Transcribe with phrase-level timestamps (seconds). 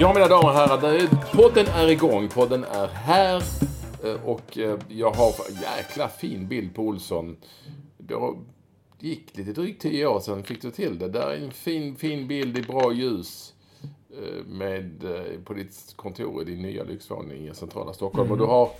[0.00, 2.28] Ja, mina damer och herrar, podden är igång.
[2.28, 3.42] Podden är här.
[4.04, 5.32] eh, Och eh, jag har
[5.62, 7.36] jäkla fin bild på Olsson.
[7.98, 8.14] Det
[8.98, 11.08] gick lite drygt tio år sedan fick du till det.
[11.08, 13.54] Där är en fin, fin bild i bra ljus.
[14.10, 15.02] eh, Med,
[15.44, 18.30] på ditt kontor i din nya lyxvåning i centrala Stockholm.
[18.30, 18.70] Och du har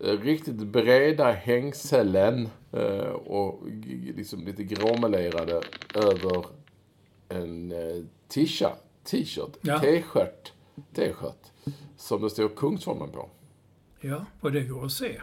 [0.00, 2.48] eh, riktigt breda hängselen
[3.26, 3.60] och
[4.16, 5.60] liksom lite gråmelerade
[5.94, 6.44] över
[7.28, 7.72] en
[8.28, 8.70] tisha,
[9.04, 9.78] t-shirt, Ja.
[9.78, 10.52] t-shirt,
[10.94, 13.28] t-shirt som det står Kungsholmen på.
[14.00, 15.20] Ja, och det går att se.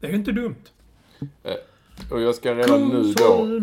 [0.00, 0.64] Det är inte dumt.
[2.10, 3.60] Och jag ska redan nu då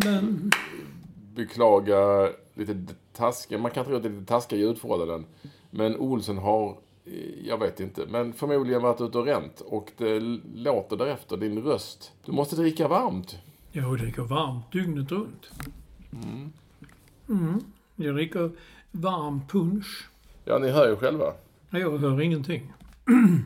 [1.35, 5.25] beklaga lite taskiga, man kan tro att det är lite taskiga ljudförhållanden.
[5.69, 9.61] Men Olsen har, eh, jag vet inte, men förmodligen varit ute och ränt.
[9.61, 10.19] Och det
[10.55, 12.11] låter därefter, din röst.
[12.25, 13.37] Du måste dricka varmt.
[13.71, 15.51] Jo, det går varmt dygnet runt.
[17.29, 17.63] Mm.
[17.95, 18.51] Jag dricker
[18.91, 20.09] varm punch.
[20.45, 21.33] Ja, ni hör ju själva.
[21.69, 22.73] Jag hör ingenting.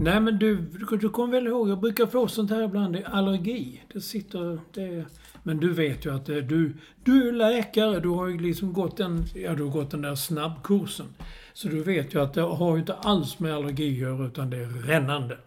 [0.00, 0.56] Nej, men du,
[1.00, 3.82] du, kommer väl ihåg, jag brukar få sånt här ibland, det är allergi.
[3.92, 5.04] Det sitter, det...
[5.42, 6.72] Men du vet ju att det, du,
[7.04, 10.14] du är läkare, du har ju liksom gått den, ja du har gått den där
[10.14, 11.06] snabbkursen.
[11.52, 14.50] Så du vet ju att det har ju inte alls med allergi att göra, utan
[14.50, 15.38] det är rännande.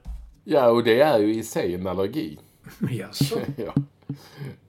[0.44, 2.40] Ja, och det är ju i sig en allergi.
[2.90, 3.40] Jaså?
[3.58, 3.74] ja.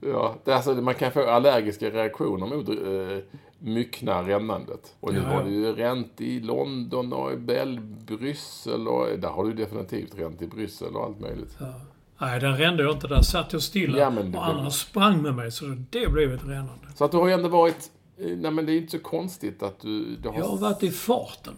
[0.00, 4.94] Ja, det är alltså, man kan få allergiska reaktioner mot eh, myckna rännandet.
[5.00, 5.30] Och nu Ja, ja.
[5.34, 10.18] har du ju ränt i London och i Bell, Bryssel och där har du definitivt
[10.18, 11.56] ränt i Bryssel och allt möjligt.
[12.20, 13.08] Nej, där rände jag inte.
[13.08, 16.44] Där satt jag stilla Ja, men och andra sprang med mig, så det blev ett
[16.44, 16.86] rännande.
[16.94, 19.62] Så att du har ju ändå varit, eh, nej men det är inte så konstigt
[19.62, 21.54] att du, du har, Jag har varit i farten.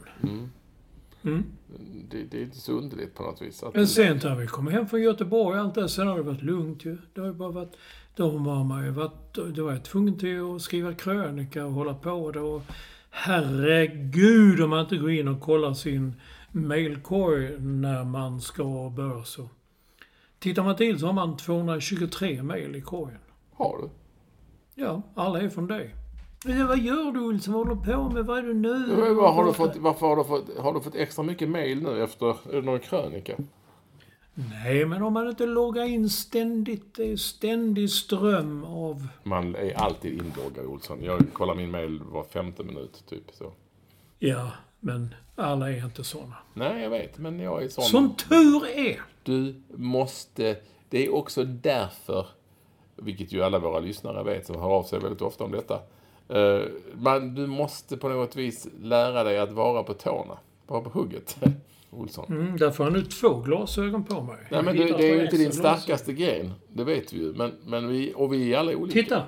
[2.10, 3.64] det, det är inte så underligt på något vis.
[3.74, 6.42] Men sen när vi kom hem från Göteborg och allt det, sen har det varit
[6.42, 6.98] lugnt ju.
[7.14, 7.72] Det har ju bara varit...
[8.16, 9.34] Då var man ju varit...
[9.54, 12.62] Då var jag tvungen till att skriva krönika och hålla på och...
[13.14, 16.14] Herregud om man inte går in och kollar sin
[16.50, 19.48] mailkorg när man ska börja så.
[20.38, 23.18] Tittar man till så har man 223 mail i korgen.
[23.54, 23.88] har du?
[24.82, 25.94] Ja, alla är från dig.
[26.44, 27.54] Men vad gör du Olsson?
[27.54, 28.26] Vad håller du på med?
[28.26, 29.14] Vad är du nu?
[29.14, 32.02] Vad har du fått, varför har du fått, har du fått extra mycket mail nu
[32.02, 33.32] efter, någon krönika?
[34.34, 39.08] Nej, men om man inte loggar in ständigt, det är ständig ström av...
[39.22, 41.04] Man är alltid inloggad Olsson.
[41.04, 43.52] Jag kollar min mail var femte minut typ så.
[44.18, 44.50] Ja,
[44.80, 46.36] men alla är inte såna.
[46.54, 47.84] Nej, jag vet, men jag är sån.
[47.84, 49.00] Som tur är!
[49.22, 50.56] Du måste...
[50.88, 52.26] Det är också därför,
[52.96, 55.74] vilket ju alla våra lyssnare vet som hör av sig väldigt ofta om detta.
[56.28, 56.62] eh,
[56.94, 60.38] man, du måste på något vis lära dig att vara på tårna.
[60.66, 61.36] Vara på hugget.
[61.92, 62.26] Olsson.
[62.28, 64.36] Mm, därför har jag nu två glasögon på mig.
[64.50, 66.52] Nej, men det, hittar det är ju inte din starkaste gren.
[66.72, 67.32] Det vet vi ju.
[67.32, 69.02] Men, men vi, och vi är alla olika.
[69.02, 69.22] Titta!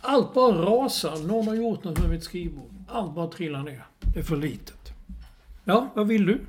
[0.00, 1.26] Allt bara rasar.
[1.26, 2.70] Någon har gjort något med mitt skrivbord.
[2.88, 3.86] Allt bara trillar ner.
[4.14, 4.92] Det är för litet.
[5.64, 6.40] Ja, vad vill du?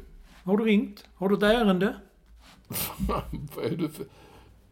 [0.44, 1.06] Har du ringt?
[1.16, 1.96] Har du ett ärende?
[2.98, 4.06] Vad är du för...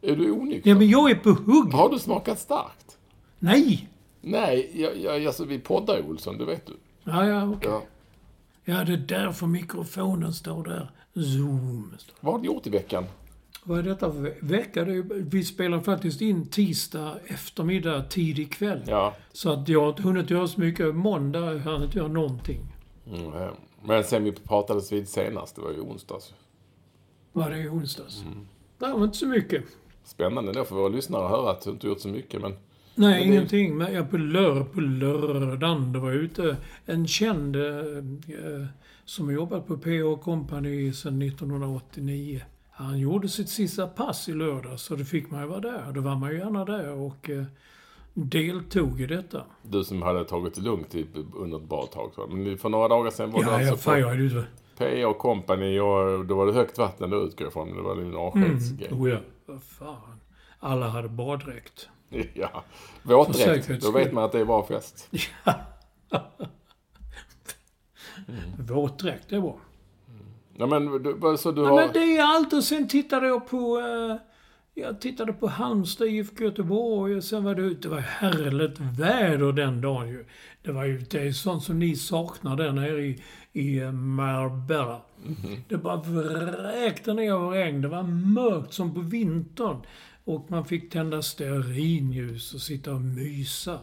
[0.01, 0.69] Är du onykter?
[0.69, 1.73] Ja, men jag är på hugg!
[1.73, 2.97] Har du smakat starkt?
[3.39, 3.89] Nej!
[4.21, 6.73] Nej, jag, jag, alltså, vi poddar ju Olsson, det vet du.
[7.03, 7.71] Ja, ja, okej.
[7.71, 7.83] Ja.
[8.69, 10.91] Ja, det är därför mikrofonen står där.
[11.13, 11.93] Zoom.
[11.97, 13.05] står Vad har du gjort i veckan?
[13.63, 14.85] Vad är detta för ve- vecka?
[14.85, 18.81] Det är, ju- vi spelar faktiskt in tisdag eftermiddag, tidig kväll.
[18.87, 19.13] Ja.
[19.31, 20.95] Så att jag har inte hunnit göra så mycket.
[20.95, 22.59] Måndag har jag inte göra någonting.
[23.07, 23.51] Mm, ja.
[23.83, 26.33] Men sen vi pratades vid senast, det var ju onsdags.
[27.33, 28.21] Var det i onsdags?
[28.21, 28.47] Mm.
[28.79, 29.63] Det var inte så mycket.
[30.03, 32.53] Spännande då för våra lyssnare att höra att du inte gjort så mycket, men...
[32.97, 33.77] Nej, Men det- ingenting.
[33.77, 36.57] Men jag på, lör, på lördagen, då var jag ute.
[36.85, 37.61] En känd eh,
[39.05, 40.17] som har jobbat på P.O.
[40.17, 42.41] Company sedan 1989.
[42.71, 45.91] Han gjorde sitt sista pass i lördags så då fick man ju vara där.
[45.93, 47.43] Då var man ju gärna där och eh,
[48.13, 49.41] deltog i detta.
[49.63, 52.11] Du som hade tagit det lugnt typ, under ett bra tag.
[52.15, 52.27] Så.
[52.27, 54.43] Men för några dagar sedan var Ja, du ja, alltså fan, jag på inte...
[54.77, 57.75] PA och Company och då var det högt vatten då utgår jag ifrån.
[57.75, 58.89] Det var en avskedsgrej.
[58.91, 60.19] Oh ja, vad fan.
[60.59, 61.89] Alla hade baddräkt.
[62.33, 62.63] Ja.
[63.03, 63.81] Våtdräkt.
[63.81, 65.09] Då vet man att det var fest.
[68.59, 69.57] Våtdräkt, det är bra.
[70.57, 71.75] Ja, men du, så du Ja, har...
[71.75, 73.79] men det är allt och sen tittade jag på...
[73.79, 74.15] Eh,
[74.73, 77.81] jag tittade på Halmstad, IFK Göteborg och sen var det ute.
[77.81, 80.25] Det var härligt väder den dagen ju.
[80.61, 85.01] Det var ju det är sånt som ni saknar där nere i, i Marbella.
[85.67, 87.81] Det bara vräkte ner regn.
[87.81, 89.81] Det var mörkt som på vintern.
[90.27, 93.79] Och man fick tända stearinljus och sitta och mysa.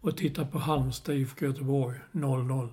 [0.00, 2.68] Och titta på Halmstad, IFK Göteborg, 0-0.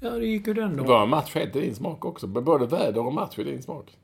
[0.00, 0.86] Ja, det gick ju den Det dagen.
[0.86, 2.26] var en match helt i din smak också.
[2.26, 3.96] Både väder och match i din smak.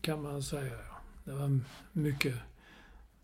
[0.00, 0.72] kan man säga.
[0.72, 0.96] Ja.
[1.24, 1.60] Det var
[1.92, 2.34] mycket,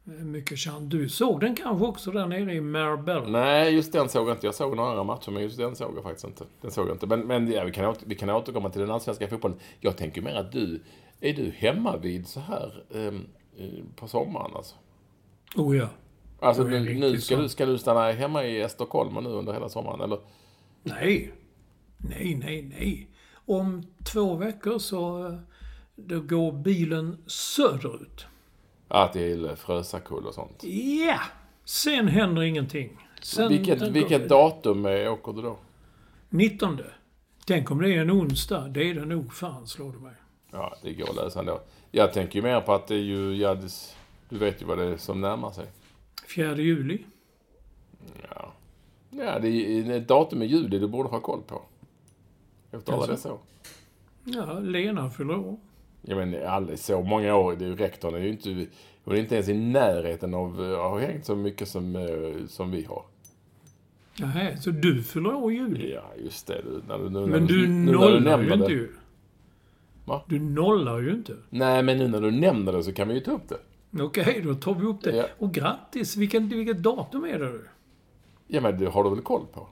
[0.05, 0.91] mycket chans.
[0.91, 3.29] Du såg den kanske också där nere i Marbella?
[3.29, 4.47] Nej, just den såg jag inte.
[4.47, 6.45] Jag såg några andra matcher, men just den såg jag faktiskt inte.
[6.61, 7.07] Den såg jag inte.
[7.07, 9.59] Men, men ja, vi, kan åter, vi kan återkomma till den allsvenska fotbollen.
[9.81, 10.83] Jag tänker mer att du...
[11.23, 13.27] Är du hemma vid så här ehm,
[13.97, 14.75] på sommaren alltså?
[15.57, 15.89] Oh ja.
[16.41, 19.69] Alltså är nu, nu ska, du, ska du stanna hemma i Stockholm nu under hela
[19.69, 20.19] sommaren, eller?
[20.83, 21.33] Nej.
[21.97, 23.09] Nej, nej, nej.
[23.47, 25.35] Om två veckor så
[25.97, 28.27] då går bilen söderut.
[28.89, 30.65] Ja, till Frösakull och sånt.
[31.07, 31.21] Ja!
[31.65, 33.07] Sen händer ingenting.
[33.23, 35.59] Sen Vilket, vilket datum eh, åker du då?
[36.29, 36.81] 19.
[37.47, 38.69] Tänk om det är en onsdag.
[38.69, 40.15] Det är det nog fan, slår det mig.
[40.53, 41.61] Ja, det går att lösa ändå.
[41.91, 43.35] Jag tänker ju mer på att det är ju...
[43.35, 43.57] Ja,
[44.29, 45.67] du vet ju vad det är som närmar sig.
[46.35, 46.99] 4 juli.
[48.31, 48.53] Ja,
[49.11, 51.63] ja det är ett datum i juli du borde ha koll på.
[52.73, 53.39] Efter alla dessa år.
[54.25, 55.57] Ja, Lena fyller år.
[56.03, 57.57] Ja, men aldrig så många år.
[57.57, 58.67] Det är ju rektorn är ju inte...
[59.05, 62.71] Hon är inte ens i närheten av att ha hängt så mycket som, eh, som
[62.71, 63.05] vi har.
[64.21, 65.93] Nähä, så du fyller år i juli?
[65.95, 66.63] Ja, just det.
[66.65, 68.93] Du, när du, nu, när Men du nu när nollar ju inte ju.
[70.11, 70.23] Va?
[70.27, 71.37] Du nollar ju inte.
[71.51, 74.03] Nej, men nu när du nämner det så kan vi ju ta upp det.
[74.03, 75.17] Okej, då tar vi upp det.
[75.17, 75.25] Ja.
[75.39, 76.17] Och grattis!
[76.17, 77.61] Vilken, vilket datum är det?
[78.47, 79.69] Ja, men det har du väl koll på?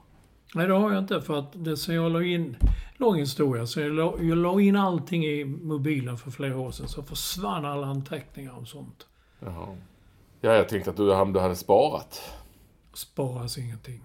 [0.55, 2.57] Nej, det har jag inte för att det sen jag la in...
[2.97, 3.65] Lång historia.
[3.65, 7.65] Så jag la, jag la in allting i mobilen för flera år sedan så försvann
[7.65, 9.07] alla anteckningar om sånt.
[9.39, 9.77] Jaha.
[10.41, 12.33] Ja, jag tänkte att du, du hade sparat.
[12.93, 14.01] Sparas ingenting.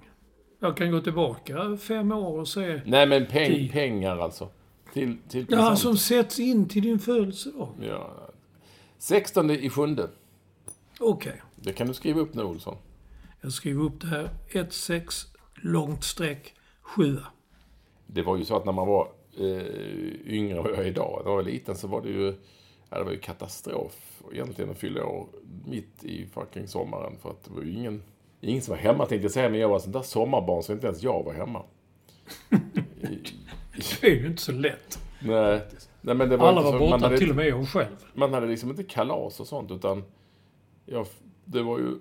[0.61, 2.81] Jag kan gå tillbaka fem år och se...
[2.85, 4.49] Nej, men peng, pengar alltså.
[4.95, 5.79] Till, till Ja, present.
[5.79, 7.69] som sätts in till din födelsedag.
[7.81, 8.11] Ja.
[8.99, 10.09] 16 i sjunde.
[11.01, 11.43] Okej.
[11.57, 12.77] Det kan du skriva upp nu, Olsson.
[13.41, 14.31] Jag skriver upp det här.
[14.51, 17.17] 1-6, långt streck, 7.
[18.07, 19.09] Det var ju så att när man var
[19.39, 22.35] eh, yngre vad jag är idag, när jag var liten, så var det ju,
[22.91, 25.27] ja, det var ju katastrof egentligen att fylla år
[25.67, 27.13] mitt i fucking sommaren.
[27.23, 28.03] För att det var ju ingen,
[28.41, 30.87] ingen som var hemma tänkte jag säga, men jag var sånt där sommarbarn så inte
[30.87, 31.63] ens jag var hemma.
[34.01, 34.99] Det är ju inte så lätt.
[35.21, 35.61] Nej,
[36.01, 37.97] nej men det var Alla var så, borta, hade, till och med jag själv.
[38.15, 40.05] man hade liksom inte kalas och sånt utan,
[40.87, 41.07] ja,
[41.45, 41.99] det var ju,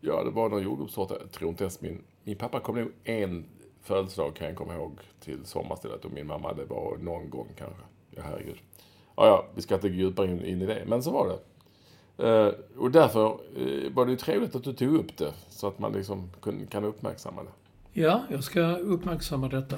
[0.00, 3.44] ja det var någon jordgubbstårta, jag tror inte ens min, min pappa kom nog en
[3.82, 7.82] födelsedag kan jag komma ihåg till sommarstället och min mamma det var någon gång kanske.
[8.10, 8.56] Ja herregud.
[9.16, 11.38] Ja, ja, vi ska inte gå djupare in, in i det, men så var det.
[12.18, 15.78] Eh, och därför eh, var det ju trevligt att du tog upp det så att
[15.78, 17.50] man liksom kun, kan uppmärksamma det.
[17.92, 19.76] Ja, jag ska uppmärksamma detta.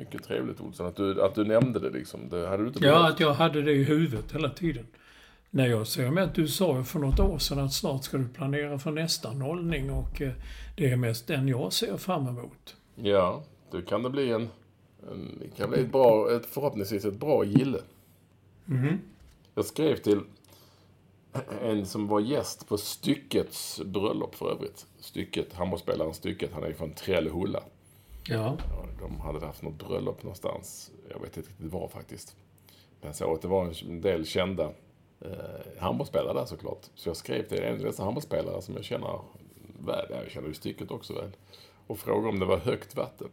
[0.00, 2.28] Mycket trevligt Olsson att du, att du nämnde det liksom.
[2.28, 3.14] Det hade du inte Ja, behövt.
[3.14, 4.86] att jag hade det i huvudet hela tiden.
[5.50, 8.28] När jag ser med att du sa för något år sedan att snart ska du
[8.28, 10.32] planera för nästa nollning och eh,
[10.76, 12.76] det är mest den jag ser fram emot.
[12.94, 14.48] Ja, då kan det bli en,
[15.12, 17.78] en det kan bli ett bra, ett, förhoppningsvis ett bra gille.
[19.54, 20.20] Jag skrev till
[21.62, 24.86] en som var gäst på Styckets bröllop för övrigt.
[25.00, 27.62] Stycket, handbollsspelaren Stycket, han är från Trellehulla.
[28.30, 28.56] Ja.
[28.70, 30.90] Ja, de hade haft något bröllop någonstans.
[31.10, 32.36] Jag vet inte riktigt var faktiskt.
[33.00, 34.64] Men jag såg att det var en del kända
[35.20, 35.30] eh,
[35.80, 36.86] handbollsspelare där såklart.
[36.94, 39.20] Så jag skrev till en av dessa handbollsspelare som jag känner
[39.86, 40.06] väl.
[40.10, 41.30] Ja, jag känner ju stycket också väl.
[41.86, 43.28] Och frågade om det var högt vatten.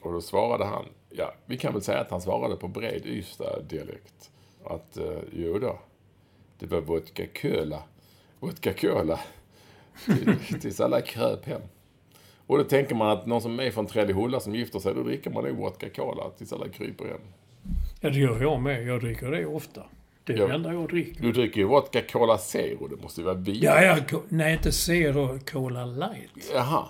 [0.00, 4.30] Och då svarade han, ja, vi kan väl säga att han svarade på bred Ystad-dialekt.
[4.64, 5.78] Att, eh, jo då,
[6.58, 7.82] det var vodka cola.
[8.40, 9.20] Vodka cola.
[10.04, 11.62] Till- Tills alla kröp hem.
[12.52, 15.30] Och då tänker man att någon som är från Trellehulla som gifter sig, då dricker
[15.30, 17.20] man nog vodka cola tills alla kryper hem.
[18.00, 18.86] ja, det gör jag med.
[18.86, 19.82] Jag dricker det ofta.
[20.24, 20.46] Det är Ja.
[20.46, 21.22] det enda jag dricker.
[21.22, 23.58] Du dricker ju vodka cola zero, det måste ju vara vin.
[23.62, 23.96] Ja, ja,
[24.28, 26.50] nej inte Zero, Cola Light.
[26.54, 26.84] Jaha.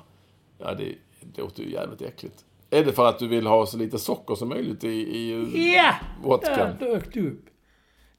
[0.59, 0.85] Ja, det,
[1.21, 2.45] det låter ju jävligt äckligt.
[2.71, 5.95] Är det för att du vill ha så lite socker som möjligt i, i Ja!
[6.23, 6.76] vodkan?
[6.81, 7.45] Där dök du upp.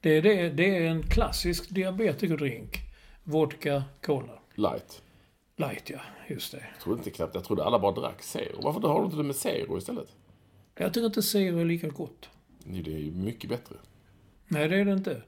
[0.01, 2.79] Det är, det, det är en klassisk diabetikerdrink.
[3.23, 4.33] Vodka, cola.
[4.55, 5.01] Light.
[5.57, 6.00] Light, ja.
[6.27, 6.63] Just det.
[6.74, 8.62] Jag trodde inte knappt, jag trodde alla bara drack Zero.
[8.62, 10.08] Varför har du inte det med Zero istället?
[10.75, 12.30] Jag tycker inte Zero är lika gott.
[12.65, 13.75] Det är ju mycket bättre.
[14.48, 15.22] Nej, det är det inte.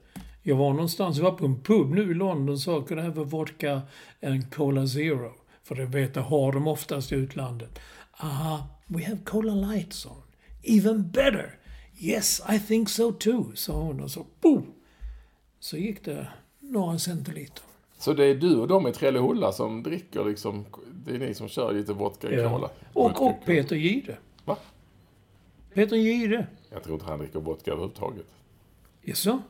[0.44, 3.04] Jag var någonstans, jag var på en pub nu i London och sa, could I
[3.04, 3.82] have a vodka
[4.24, 5.34] and Cola Zero?
[5.64, 7.80] För det vet jag har de oftast i utlandet.
[8.12, 10.24] Ah, we have Cola Light, sa hon.
[10.64, 11.60] Even better!
[12.00, 14.74] Yes, I think so too, sa hon och så boom!
[15.60, 16.28] Så gick det
[16.60, 17.64] några centiliter.
[18.06, 20.66] Så det är du och de i Trellehulla som dricker liksom,
[21.06, 22.70] det är ni som kör lite vodka i cola?
[22.94, 24.18] Och, och Peter Gide.
[24.46, 24.58] Va?
[25.74, 26.48] Peter Gide.
[26.70, 28.26] Jag tror inte han dricker vodka överhuvudtaget.
[29.02, 29.42] Jaså?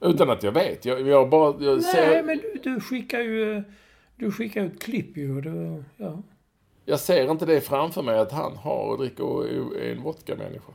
[0.00, 0.84] Utan att jag vet.
[0.84, 3.62] Jag, jag bara, jag Nej, ser, men du, du skickar ju...
[4.16, 5.36] Du skickar ut klipp ju.
[5.36, 6.22] och Det, ja.
[6.84, 9.46] jag ser inte det framför mig att han har och dricker och
[9.76, 10.72] är en vodka-människa.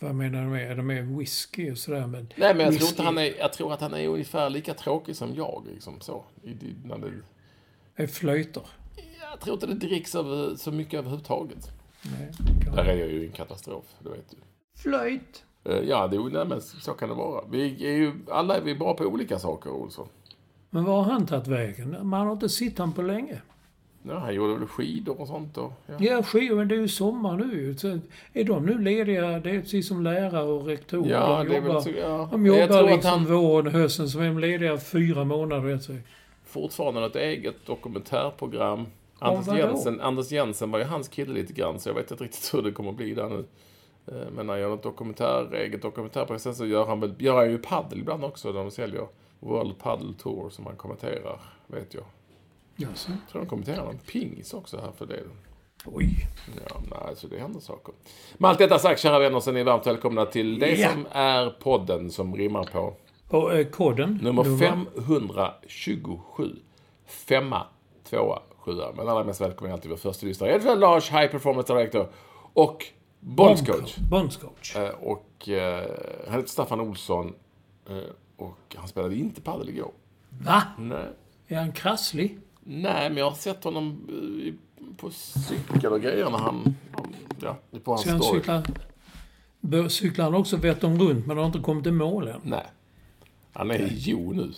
[0.00, 0.70] Vad menar du med?
[0.70, 2.06] Är det med whisky och sådär?
[2.06, 4.74] Men Nej, men jag tror, inte han är, jag tror att han är ungefär lika
[4.74, 5.64] tråkig som jag.
[5.72, 6.24] Liksom, så.
[6.42, 7.12] I, i, när det,
[8.02, 8.62] är flöjter.
[9.30, 11.70] jag tror inte det dricks över, så mycket överhuvudtaget.
[12.02, 12.30] Nej.
[12.74, 14.36] Där är jag ju en katastrof, det vet du.
[14.82, 15.44] Flöjt.
[15.64, 17.44] Eh, Ja, det, nej, men så kan det vara.
[17.50, 20.08] Vi är ju, alla är vi bra på olika saker, Olsson.
[20.70, 21.96] Men var har han tagit vägen?
[22.02, 23.42] Man har inte sett han på länge.
[24.08, 25.94] Ja, han gjorde väl skidor och sånt och, ja.
[25.98, 27.76] Ja, skivor, men det är ju sommar nu.
[27.78, 27.98] Så
[28.32, 29.40] Är de nu lediga?
[29.40, 31.10] Det är precis som lärare och rektorer.
[31.10, 32.28] Ja, de det är väl jobbar, så, ja.
[32.32, 35.62] de Jag jobbar liksom han- våren och hösten, så är de lediga fyra månader.
[35.62, 36.00] Vet du.
[36.46, 38.86] fortfarande ett eget dokumentärprogram.
[39.18, 39.58] Anders?
[39.58, 42.62] Jensen, Anders Jensen var ju hans kille lite grann, så jag vet inte riktigt hur
[42.62, 43.44] det kommer att bli där nu.
[44.06, 47.36] Eh, Men när han gör ett dokumentär, eget dokumentärprogram, sen så gör han väl, gör
[47.36, 49.06] han ju paddel ibland också, där de säljer
[49.40, 52.04] World Paddle Tour som han kommenterar, vet jag.
[52.80, 55.20] Jag tror han kommenterar någon pingis också här för det.
[55.84, 56.28] Oj.
[56.70, 57.94] Ja, nej, så det händer saker.
[58.38, 60.90] Med allt detta sagt, kära vänner, så är ni varmt välkomna till det Ja.
[60.92, 62.94] som är podden som rimmar på
[63.28, 64.18] Och eh, koden?
[64.22, 66.56] Nummer Nummer- 527.
[67.06, 67.66] Femma,
[68.04, 68.92] tvåa, sjua.
[68.96, 70.54] Men allra mest välkommen är alltid vår första lyssnare.
[70.54, 72.08] Edvard Lars, High Performance Director
[72.52, 72.84] och
[73.20, 73.96] Bondscoach.
[73.96, 74.76] Bondscoach.
[74.76, 75.90] Eh, Och eh,
[76.28, 77.34] han heter Staffan Olsson.
[77.90, 77.96] eh,
[78.36, 79.92] Och han spelade inte padel igår.
[80.28, 80.62] Va?
[80.78, 81.04] Nej.
[81.48, 82.38] Är han krasslig?
[82.70, 84.54] Nej, men jag har sett honom eh,
[84.96, 86.74] på cykel och grejer när han...
[87.40, 88.38] Ja, på hans Ska han story.
[88.40, 88.62] cykla...
[89.60, 92.40] Bör- Cyklar han också Vättern runt, men har inte kommit i mål än?
[92.44, 92.66] Nej.
[93.52, 94.52] Han är Jo nu.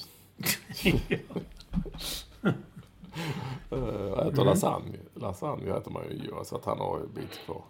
[3.73, 4.99] Uh, äter lasagne.
[5.14, 7.62] Lasagne äter man ju i så att han har ju en bit kvar.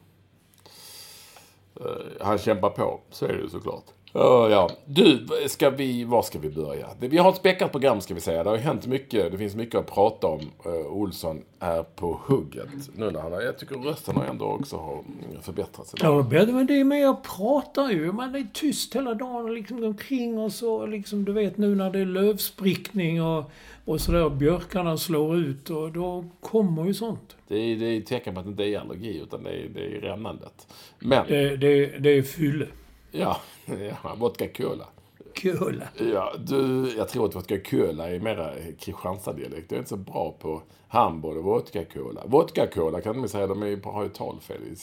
[1.80, 3.84] Eh, han kämpar på, så är det ju såklart.
[4.12, 4.70] Ja, ja.
[4.84, 6.86] Du, ska vi, var ska vi börja?
[7.00, 8.44] Vi har ett späckat program ska vi säga.
[8.44, 9.32] Det har hänt mycket.
[9.32, 10.40] Det finns mycket att prata om.
[10.66, 12.68] Uh, Olsson är på hugget.
[12.96, 15.02] Nu när han har, jag tycker rösten har ändå också har
[15.42, 15.94] förbättrats.
[16.02, 18.12] Ja, men det är med jag pratar ju.
[18.12, 20.86] Man är tyst hela dagen och liksom omkring och så.
[20.86, 23.50] Liksom, du vet nu när det är lövsprickning och,
[23.84, 24.30] och sådär.
[24.30, 27.36] Björkarna slår ut och då kommer ju sånt.
[27.48, 29.96] Det är, det är tecken på att det inte är allergi, utan det är, det
[29.96, 30.66] är rännandet.
[30.98, 32.66] Men, Det, det, det är fylle.
[33.10, 33.40] Ja,
[34.02, 34.86] ja, vodka cola.
[35.34, 35.84] Kul.
[36.12, 39.70] Ja, du, jag tror att vodka cola är mera Kristianstad-dialekt.
[39.70, 42.22] Jag är inte så bra på Hamburg och vodka cola.
[42.26, 44.76] Vodka cola kan man säga, de är, har ju talfel i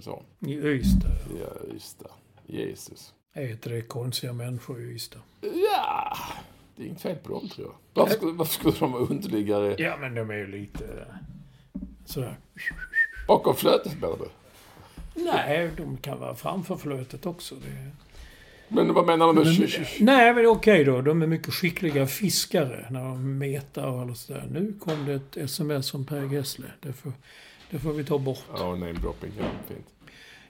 [0.00, 0.22] så.
[0.46, 1.08] I Ystad.
[1.40, 1.46] Ja,
[1.98, 2.52] det.
[2.56, 3.14] Jesus.
[3.34, 5.20] Heter det konstiga människor i Ystad.
[5.40, 6.16] Ja,
[6.76, 7.74] det är inget fel på dem tror jag.
[8.02, 11.06] Varför skulle, varför skulle de vara underliggare Ja, men de är ju lite
[12.04, 12.38] sådär.
[13.28, 14.28] bakom flötet menar du?
[15.14, 17.54] Nej, de kan vara framför flötet också.
[17.54, 17.90] Det...
[18.68, 21.00] Men vad menar du med sh- Nej, men okej då.
[21.02, 24.48] De är mycket skickliga fiskare när de metar och allt sådär.
[24.50, 26.66] Nu kom det ett sms från Per Gessle.
[26.80, 27.12] Det får,
[27.70, 28.44] det får vi ta bort.
[28.54, 29.86] Ja, namedropping, ja, fint.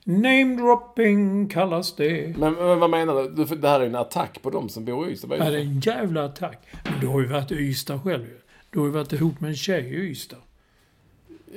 [0.05, 2.37] Namedropping kallas det.
[2.39, 3.57] Men, men vad menar du?
[3.57, 5.37] Det här är en attack på dem som bor i Ystad.
[5.39, 6.67] Ja, det är en jävla attack.
[6.85, 8.39] Men du har ju varit i Ystad själv ju.
[8.71, 10.37] Du har ju varit ihop med en tjej i Ystad.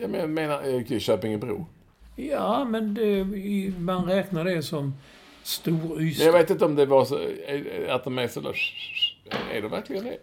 [0.01, 1.65] Jag men- menar eh, Köpingebro.
[2.15, 3.25] Ja, men det,
[3.79, 4.93] man räknar det som
[5.43, 6.31] stor Men jag Ystad.
[6.31, 8.55] vet inte om det var så, eh, att de är så där,
[9.53, 10.17] Är det verkligen det?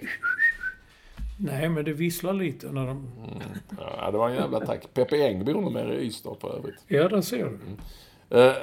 [1.37, 3.09] Nej, men det visslar lite när de...
[3.79, 4.95] Ja, det var en jävla attack.
[4.95, 6.85] Peppe Eng bor nog mer i Ystad för övrigt.
[6.87, 7.51] Ja, där ser
[8.29, 8.39] du.
[8.39, 8.55] Eh,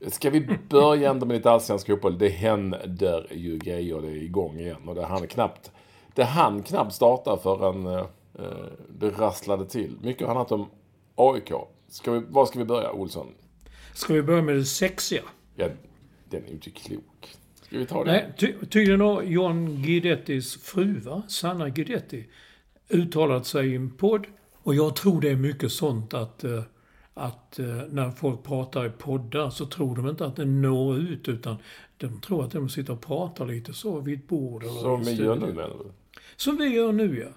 [0.10, 2.18] Ska vi börja ändå med lite allsvensk fotboll?
[2.18, 4.88] Det händer ju grejer, det är igång igen.
[4.88, 5.70] Och det hann knappt,
[6.14, 8.06] det hann knappt starta förrän eh,
[8.38, 9.96] eh, det rasslade till.
[10.02, 10.66] Mycket har handlat om
[11.14, 11.52] AIK.
[11.90, 13.26] Ska vi, var ska vi börja, Olsson?
[13.94, 15.22] Ska vi börja med det sexiga?
[15.54, 15.68] Ja,
[16.24, 17.36] den är ju inte klok.
[17.62, 18.12] Ska vi ta det?
[18.12, 21.22] Nej, ty, tydligen har John Guidettis fru, va?
[21.28, 22.26] Sanna Guidetti,
[22.88, 24.26] uttalat sig i en podd.
[24.62, 26.62] Och jag tror det är mycket sånt att, eh,
[27.14, 31.28] att eh, när folk pratar i poddar så tror de inte att det når ut
[31.28, 31.56] utan
[31.96, 34.64] de tror att de sitter och pratar lite så vid ett bord.
[34.64, 35.90] Som vi gör nu menar du?
[36.36, 37.28] Som vi gör nu ja.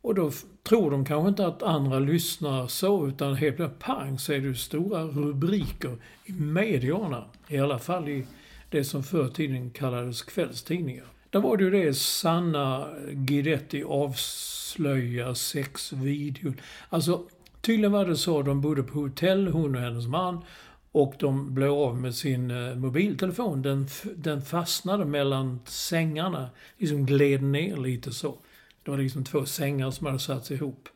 [0.00, 0.30] Och då
[0.68, 4.54] tror de kanske inte att andra lyssnar så, utan helt plötsligt pang så är det
[4.54, 7.24] stora rubriker i medierna.
[7.48, 8.26] I alla fall i
[8.70, 11.04] det som förr i tiden kallades kvällstidningar.
[11.30, 16.60] Där var det ju det Sanna Guidetti avslöjar sexvideon.
[16.88, 17.22] Alltså,
[17.60, 20.44] tydligen var det så de bodde på hotell, hon och hennes man.
[20.92, 23.62] Och de blev av med sin eh, mobiltelefon.
[23.62, 26.50] Den, den fastnade mellan sängarna.
[26.78, 28.38] Liksom gled ner lite så.
[28.88, 30.88] Det var liksom två sängar som hade satts ihop.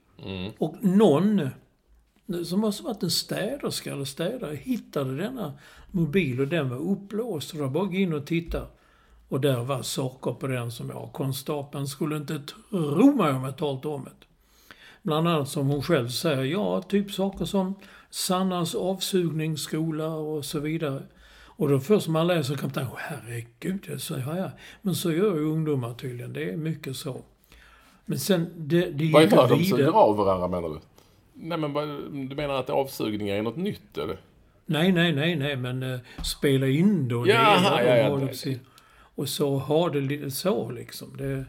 [0.59, 1.49] Och någon,
[2.45, 5.53] som måste varit en städerska eller städare, hittade denna
[5.91, 7.53] mobil och den var upplåst.
[7.53, 8.67] Och då bara gå in och titta.
[9.29, 13.57] Och där var saker på den som jag, konstapeln, skulle inte tro mig om jag
[13.57, 14.27] talat om det.
[15.03, 17.75] Bland annat som hon själv säger, ja, typ saker som
[18.11, 21.03] Sannas avsugningsskola och så vidare.
[21.45, 24.51] Och då först man läser kan man tänka, "Åh, herregud, det så ja.
[24.83, 27.23] Men så gör ju ungdomar tydligen, det är mycket så.
[28.05, 29.65] Men sen, det, det Vad gick gör de?
[29.65, 30.79] Suger av varandra menar du?
[31.35, 31.75] Nej men
[32.29, 34.17] du menar att avsugningar är något nytt eller?
[34.67, 37.29] Nej, nej, nej, nej, men uh, spela in då.
[37.29, 38.61] Jaha, det, ja, ja, det- det sin-
[39.15, 41.17] Och så har det lite så liksom.
[41.17, 41.45] Det,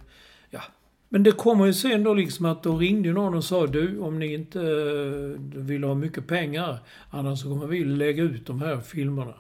[0.50, 0.62] ja.
[1.10, 4.20] Men det kommer ju sen då liksom att då ringde någon och sa du, om
[4.20, 6.78] ni inte uh, vill ha mycket pengar,
[7.10, 9.34] annars så kommer vi lägga ut de här filmerna.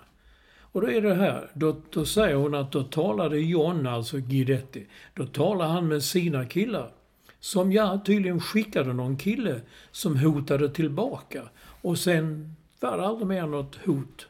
[0.62, 4.86] Och då är det här, då, då säger hon att då talade John, alltså Guidetti,
[5.15, 6.91] då talade han med sina killar.
[7.44, 11.50] Som jag tydligen skickade någon kille som hotade tillbaka.
[11.82, 14.28] Och sen var det aldrig mer något hot.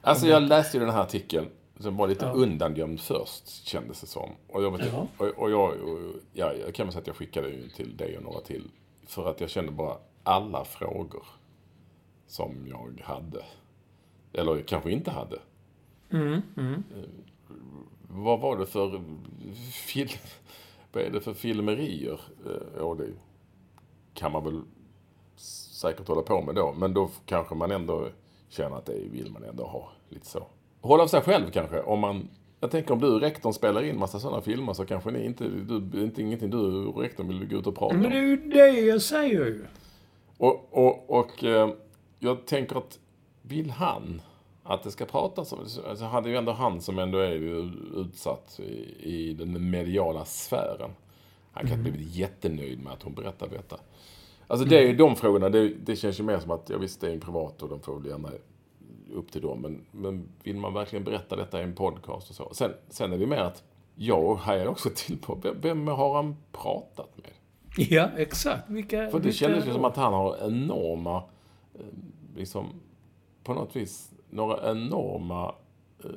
[0.00, 1.46] Alltså jag läste ju den här artikeln
[1.78, 2.32] som var lite Ja.
[2.32, 4.30] undangömd först, kändes det som.
[4.48, 5.06] Och jag, vet, Ja.
[5.16, 5.98] och, och jag, och,
[6.32, 8.70] ja, jag kan väl säga att jag skickade ju till dig och några till.
[9.06, 11.26] För att jag kände bara alla frågor
[12.26, 13.44] som jag hade.
[14.32, 15.38] Eller kanske inte hade.
[16.10, 16.82] Mm, mm.
[18.08, 19.02] Vad var det för
[19.86, 20.08] film...
[20.96, 22.20] Vad är det för filmerier?
[22.46, 23.06] Eh, Ja, det
[24.14, 24.60] kan man väl
[25.36, 26.74] säkert hålla på med då.
[26.78, 28.08] Men då kanske man ändå
[28.48, 30.46] känner att det vill man ändå ha lite så.
[30.80, 31.80] Hålla av sig själv kanske.
[31.82, 32.28] Om man,
[32.60, 35.44] jag tänker om du och rektorn spelar in massa sådana filmer så kanske ni inte,
[35.48, 38.28] du, inte ingenting du och rektorn vill gå ut och prata Men det är om.
[38.28, 39.64] ju det jag säger ju.
[40.38, 41.70] Och, och, och eh,
[42.18, 42.98] jag tänker att
[43.42, 44.22] vill han
[44.66, 47.32] att det ska pratas om alltså hade ju ändå han som ändå är
[48.00, 50.90] utsatt i, i den mediala sfären.
[51.52, 53.76] Han kan inte bli jättenöjd med att hon berättar detta.
[54.46, 57.00] Alltså det är ju de frågorna, det, det känns ju mer som att, ja visst
[57.00, 58.28] det är en privat och de får väl gärna
[59.12, 59.60] upp till dem.
[59.60, 62.54] Men, men vill man verkligen berätta detta i en podcast och så.
[62.54, 63.62] Sen, sen är det mer att
[63.94, 67.30] jag hajar också till på, vem, vem har han pratat med?
[67.76, 68.70] Ja, exakt.
[68.70, 71.16] Vilka, För det vilka kändes ju som att han har enorma,
[71.74, 71.80] eh,
[72.36, 72.66] liksom,
[73.44, 75.54] på något vis, några enorma
[76.04, 76.10] eh,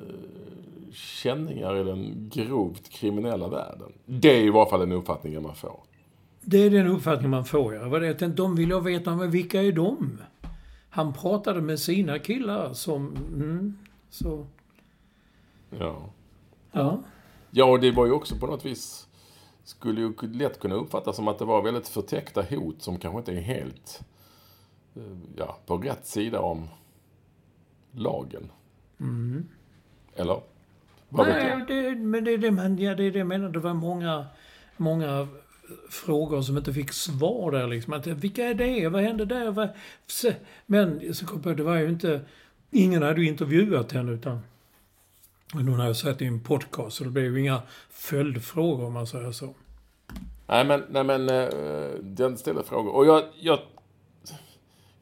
[0.92, 3.92] känningar i den grovt kriminella världen.
[4.06, 5.80] Det är i varje fall den uppfattningen man får.
[6.40, 7.98] Det är den uppfattning man får, ja.
[7.98, 10.18] Det de vill jag veta, men vilka är de?
[10.90, 13.16] Han pratade med sina killar som...
[13.34, 13.78] Mm,
[14.10, 14.46] så...
[15.78, 15.96] Ja.
[16.72, 16.98] Ja.
[17.50, 19.08] ja, och det var ju också på något vis,
[19.64, 23.32] skulle ju lätt kunna uppfattas som att det var väldigt förtäckta hot som kanske inte
[23.32, 24.00] är helt,
[24.96, 26.68] eh, ja, på rätt sida om
[27.92, 28.50] lagen.
[30.16, 30.40] Eller?
[31.08, 31.58] Vad vet jag?
[31.58, 33.48] Nej, det, men det är det, man, ja, det är det jag menar.
[33.48, 34.26] Det var många,
[34.76, 35.28] många
[35.90, 37.92] frågor som inte fick svar där liksom.
[37.92, 38.88] Att, vilka är det?
[38.88, 39.50] Vad hände där?
[39.50, 39.68] Vad,
[40.66, 42.20] men så kom på, det var ju inte...
[42.70, 44.40] Ingen hade ju intervjuat henne utan...
[45.52, 49.32] Hon hade sett i en podcast så det blev ju inga följdfrågor om man säger
[49.32, 49.54] så.
[50.46, 51.48] Nej men, nej, men eh,
[52.02, 52.94] den ställer frågor.
[52.94, 53.58] Och jag, jag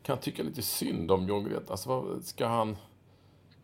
[0.09, 1.71] kan tycka lite synd om John Guidetti.
[1.71, 2.77] Alltså vad ska han...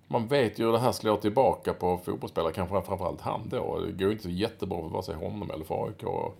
[0.07, 3.79] Man vet ju hur det här slår tillbaka på fotbollsspelare, kanske framförallt han då.
[3.79, 6.03] Det går ju inte jättebra för vare sig honom eller för AIK.
[6.03, 6.37] Och,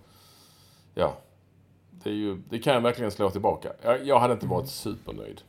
[0.93, 1.17] ja,
[1.91, 3.69] det, är ju, det kan verkligen slå tillbaka.
[3.81, 5.41] Jag, jag hade inte varit supernöjd.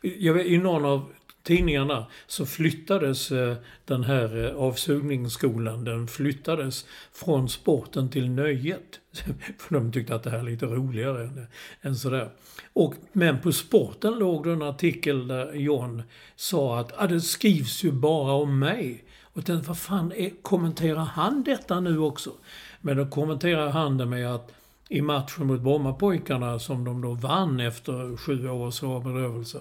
[0.00, 1.12] Jag vet, I någon av
[1.42, 9.00] tidningarna så flyttades eh, den här eh, avsugningsskolan, den flyttades från sporten till nöjet.
[9.58, 12.30] För de tyckte att det här är lite roligare än, eh, än sådär.
[12.72, 16.02] Och, men på sporten låg det en artikel där John
[16.36, 19.04] sa att ah, det skrivs ju bara om mig.
[19.22, 22.32] Och jag tänkte, vad fan, är, kommenterar han detta nu också?
[22.80, 24.52] Men då kommenterar han det med att
[24.88, 29.60] i matchen mot Brommapojkarna som de då vann efter sju års bedrövelse.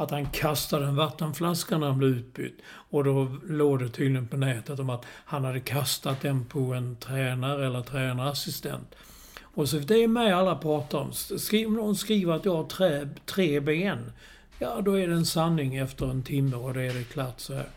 [0.00, 2.60] Att han kastade en vattenflaska när han blev utbytt.
[2.66, 6.96] Och då låg det tydligen på nätet om att han hade kastat den på en
[6.96, 8.94] tränare eller tränarassistent.
[9.42, 11.12] Och så det är med alla pratar om.
[11.12, 14.12] Skriv, om någon skriver att jag har trä, tre ben.
[14.58, 17.54] Ja, då är det en sanning efter en timme och det är det klart så
[17.54, 17.68] här.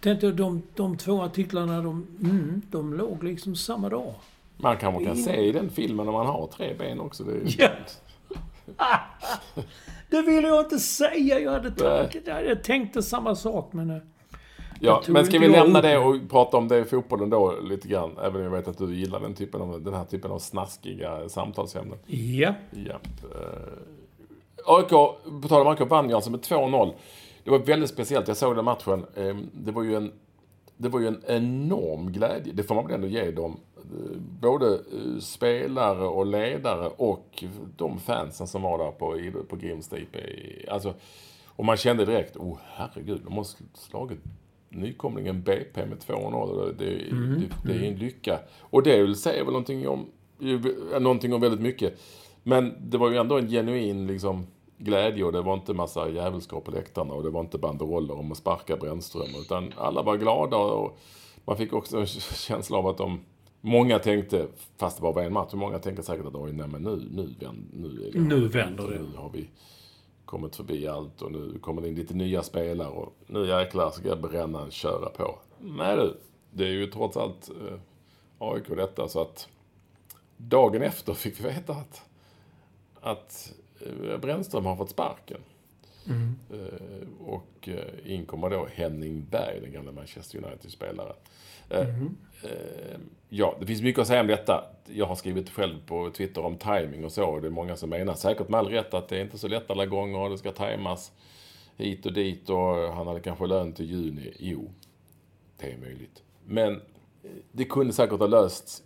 [0.00, 4.14] Tänkte de, de två artiklarna, de, mm, de låg liksom samma dag.
[4.56, 7.24] Man kanske kan se i den filmen om man har tre ben också.
[7.24, 7.76] Det är...
[8.76, 9.00] Ja.
[10.14, 11.38] det ville jag inte säga.
[11.40, 13.90] Jag hade, tank, jag tänkte samma sak, men...
[13.90, 13.96] eh,
[14.80, 18.10] Ja, men ska vi lämna det och prata om det i fotbollen då lite grann?
[18.22, 21.28] Även om jag vet att du gillar den, typen av, den här typen av snaskiga
[21.28, 21.98] samtalsämnen.
[22.06, 22.54] Ja.
[22.70, 22.94] Ja.
[23.34, 23.72] Eh,
[24.66, 24.88] AIK,
[25.42, 26.92] på tal om AIK, vann ju alltså med 2-0.
[27.44, 28.28] Det var väldigt speciellt.
[28.28, 29.04] Jag såg den matchen.
[29.14, 30.12] Eh, det var ju en,
[30.76, 32.52] det var ju en enorm glädje.
[32.52, 33.60] Det får man väl ändå ge dem.
[33.92, 37.44] Eh, Både eh, spelare och ledare och
[37.76, 40.16] de fansen som var där på, på Grimstip.
[40.16, 40.94] i- Alltså,
[41.46, 44.18] och man kände direkt, oh herregud, de har slagit
[44.68, 46.74] nykomlingen BP med 2-0.
[46.78, 48.38] Det, det, det, det är en lycka.
[48.60, 50.06] Och det säga väl någonting om,
[51.00, 52.00] någonting om väldigt mycket.
[52.42, 54.46] Men det var ju ändå en genuin liksom,
[54.78, 58.32] glädje och det var inte massa jävelskap på läktarna och det var inte banderoller om
[58.32, 59.28] att sparka Brännström.
[59.40, 60.98] Utan alla var glada och
[61.44, 63.20] man fick också en känsla av att de
[63.66, 64.46] Många tänkte,
[64.76, 67.34] fast det bara var en match, många tänkte säkert att oj, nej men nu, nu,
[67.40, 69.02] vänd, nu, är Nu vänder det.
[69.02, 69.48] Nu har vi
[70.24, 74.16] kommit förbi allt och nu kommer det in lite nya spelare och nu jäklar ska
[74.16, 75.38] brännan köra på.
[75.60, 76.16] Nej du,
[76.50, 77.78] det är ju trots allt eh,
[78.38, 79.48] AIK detta så att
[80.36, 82.02] dagen efter fick vi veta att,
[83.00, 85.40] att eh, Brännström har fått sparken.
[86.52, 91.16] Eh, och eh, in kommer då Henning Berg, den gamla Manchester United-spelaren.
[91.70, 92.98] Eh,
[93.28, 94.64] ja, det finns mycket att säga om detta.
[94.86, 97.24] Jag har skrivit själv på Twitter om timing och så.
[97.24, 99.48] Och det är många som menar, säkert med all rätt, att det är inte så
[99.48, 101.12] lätt alla gånger och det ska tajmas
[101.76, 104.34] hit och dit och han hade kanske lön till juni.
[104.38, 104.70] Jo,
[105.56, 106.22] det är möjligt.
[106.44, 106.72] Men
[107.22, 108.82] eh, det kunde säkert ha lösts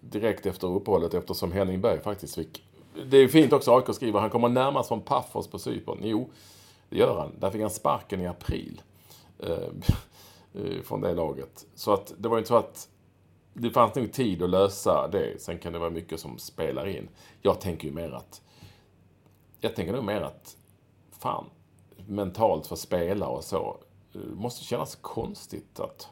[0.00, 2.64] direkt efter uppehållet eftersom Henning Berg faktiskt fick...
[3.10, 5.98] Det är fint också, AIK skriver, han kommer närmast från Paphos på Cypern.
[6.02, 6.30] Jo,
[6.88, 7.32] det gör han.
[7.38, 8.82] Där fick han sparken i april.
[10.84, 11.66] Från det laget.
[11.74, 12.88] Så att det var inte så att
[13.54, 15.42] det fanns nog tid att lösa det.
[15.42, 17.08] Sen kan det vara mycket som spelar in.
[17.42, 18.42] Jag tänker ju mer att...
[19.60, 20.56] Jag tänker nog mer att...
[21.18, 21.44] Fan,
[22.06, 23.76] mentalt för spelare och så.
[24.14, 26.08] eh, måste kännas konstigt att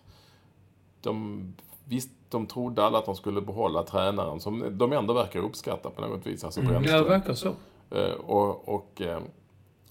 [1.01, 1.55] de,
[1.85, 6.01] visst, de trodde alla att de skulle behålla tränaren som de ändå verkar uppskatta på
[6.01, 6.45] något vis.
[6.45, 7.49] Alltså Ja, det verkar så.
[7.91, 9.21] Eh, och, och, eh,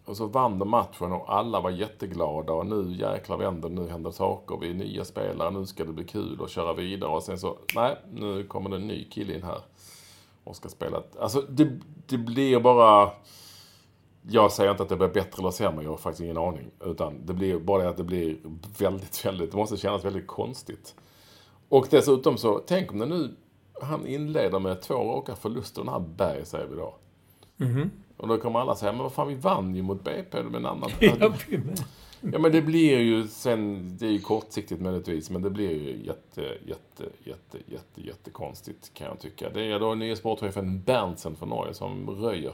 [0.05, 4.11] och så vann de matchen och alla var jätteglada och nu jäklar vänder nu händer
[4.11, 4.57] saker.
[4.61, 7.09] Vi är nya spelare, nu ska det bli kul att köra vidare.
[7.11, 9.61] Och sen så, nej, nu kommer det en ny kille in här
[10.43, 11.03] och ska spela.
[11.19, 13.11] Alltså det, det blir bara...
[14.29, 16.71] Jag säger inte att det blir bättre eller sämre, jag har faktiskt ingen aning.
[16.85, 18.37] Utan det blir bara det att det blir
[18.79, 20.95] väldigt, väldigt, det måste kännas väldigt konstigt.
[21.69, 23.35] Och dessutom så, tänk om det nu,
[23.81, 26.95] han inleder med två raka förluster, den här Berg säger vi då.
[27.57, 27.91] Mhm.
[28.17, 30.65] Och då kommer alla säga, men vad fan vi vann ju mot BP med en
[30.65, 30.89] annan...
[32.31, 36.05] Ja, men det blir ju sen, det är ju kortsiktigt möjligtvis, men det blir ju
[36.05, 39.49] jätte, jätte, jätte, jätte, jättekonstigt kan jag tycka.
[39.49, 42.53] Det är då nya sportchefen Berntsen från Norge som röjer.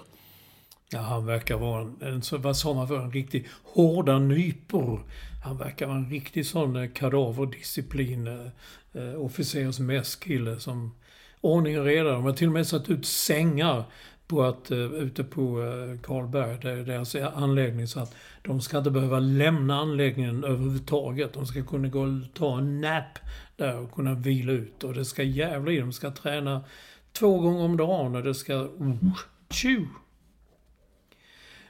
[0.93, 4.99] Ja, han verkar vara en, vad sa man för en riktig hårda nypor.
[5.43, 8.47] Han verkar vara en riktig sån eh, kadaverdisciplin eh,
[8.93, 10.95] eh, officersmässkille som
[11.41, 12.11] ordning och reda.
[12.11, 13.83] De har till och med satt ut sängar
[14.31, 18.77] på att, eh, ute på eh, Karlberg, det är deras anläggning, så att de ska
[18.77, 21.33] inte behöva lämna anläggningen överhuvudtaget.
[21.33, 23.19] De ska kunna gå och ta en nap
[23.55, 24.83] där och kunna vila ut.
[24.83, 26.63] Och det ska jävla i, de ska träna
[27.11, 28.55] två gånger om dagen och det ska...
[28.55, 29.17] Oh,
[29.49, 29.85] tju!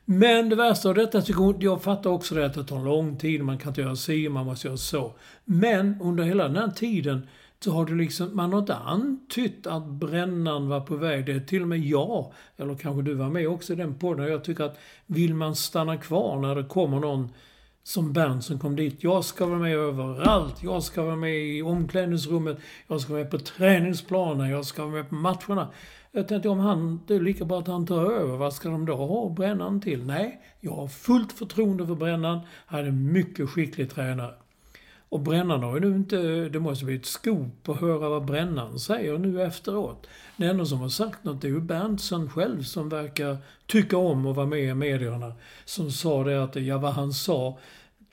[0.05, 3.17] Men det värsta av detta tycker jag, jag fattar också det att det tar lång
[3.17, 5.13] tid, man kan inte göra si, man måste göra så.
[5.45, 7.27] Men under hela den här tiden
[7.63, 11.25] så har det liksom, man har inte antytt att brännan var på väg.
[11.25, 14.27] Det är till och med jag, eller kanske du var med också i den podden,
[14.27, 17.29] jag tycker att vill man stanna kvar när det kommer någon
[17.83, 19.03] som Bernt som kom dit.
[19.03, 20.63] Jag ska vara med överallt.
[20.63, 22.57] Jag ska vara med i omklädningsrummet.
[22.87, 24.49] Jag ska vara med på träningsplanen.
[24.49, 25.67] Jag ska vara med på matcherna.
[26.11, 28.37] Jag tänkte om han, det är lika bra att han tar över.
[28.37, 30.05] Vad ska de då ha Brännan till?
[30.05, 32.39] Nej, jag har fullt förtroende för Brännan.
[32.65, 34.33] Han är en mycket skicklig tränare.
[35.11, 36.49] Och Brännan har ju nu inte...
[36.49, 40.07] Det måste bli ett skop att höra vad Brännan säger nu efteråt.
[40.37, 44.35] Den enda som har sagt något är ju Berntsen själv som verkar tycka om att
[44.35, 45.33] vara med i medierna.
[45.65, 47.57] Som sa det att, ja vad han sa,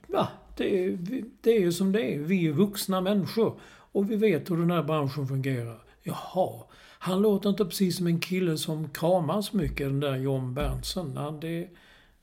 [0.07, 0.97] ja det är,
[1.41, 2.19] det är ju som det är.
[2.19, 3.59] Vi är vuxna människor
[3.91, 5.79] och vi vet hur den här branschen fungerar.
[6.03, 6.63] Jaha,
[6.99, 11.17] han låter inte precis som en kille som kramas mycket, den där John Berntsen.
[11.17, 11.67] Han, det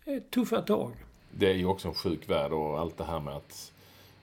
[0.04, 0.92] är tuffa tag.
[1.30, 3.72] Det är ju också en sjuk värld och allt det här med att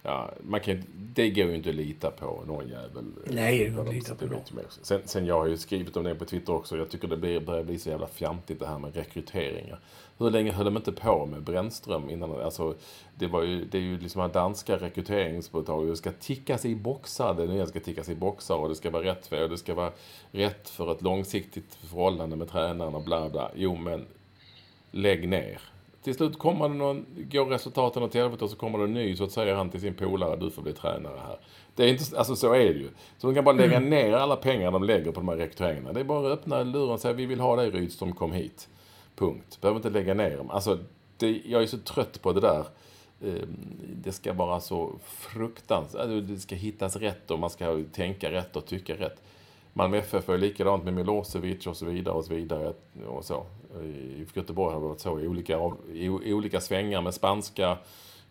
[0.06, 3.06] Ja, man kan, det går ju inte att lita på någon jävel.
[3.26, 4.66] Nej, det går inte att lita på någon.
[4.82, 6.78] sen, sen jag har ju skrivit om det på Twitter också.
[6.78, 9.80] Jag tycker det blir, börjar bli så jävla fjantigt det här med rekryteringar.
[10.18, 12.42] Hur länge höll de inte på med Brännström innan?
[12.42, 12.76] Alltså,
[13.16, 15.88] det, var ju, det är ju liksom danska rekryteringsföretag.
[15.88, 17.34] Det ska tickas i boxar.
[17.34, 19.74] Det nya ska tickas i boxar och det ska vara rätt för och det ska
[19.74, 19.92] vara
[20.32, 23.52] rätt för ett långsiktigt förhållande med tränaren och bla bla.
[23.56, 24.06] Jo, men
[24.92, 25.62] lägg ner.
[26.04, 29.16] Till slut kommer det någon, går resultaten åt helvete och så kommer det en ny
[29.16, 31.38] så säger han till sin polare du får bli tränare här.
[31.76, 32.90] Det är inte, alltså så är det ju.
[33.18, 33.90] Så de kan bara lägga mm.
[33.90, 35.94] ner alla pengar de lägger på de här rekryteringarna.
[35.94, 38.70] Det är bara att öppna luren och säga vi vill ha dig Rydström, kom hit.
[39.16, 39.58] Punkt.
[39.62, 40.50] Behöver inte lägga ner dem.
[40.50, 40.80] Alltså,
[41.18, 42.66] det, jag är så trött på det där.
[43.22, 43.58] Ehm,
[44.04, 46.02] det ska vara så fruktansvärt.
[46.02, 49.22] Alltså, det ska hittas rätt och man ska tänka rätt och tycka rätt.
[49.74, 52.74] Malmö FF är likadant med Milosevic och så vidare och så vidare.
[53.08, 53.46] Och så.
[53.84, 57.78] I Göteborg har det varit så i olika, i, olika svängar med spanska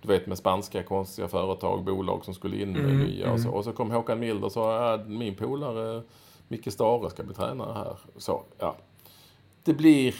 [0.02, 3.24] du vet med spanska konstiga företag, bolag som skulle in med mm, nya.
[3.24, 3.35] Mm.
[3.35, 6.02] Och, så, och så kom Håkan Mild och sa att min polare
[6.48, 7.96] Micke Stare ska bli tränare här.
[8.16, 8.76] Så, ja.
[9.64, 10.14] Det blir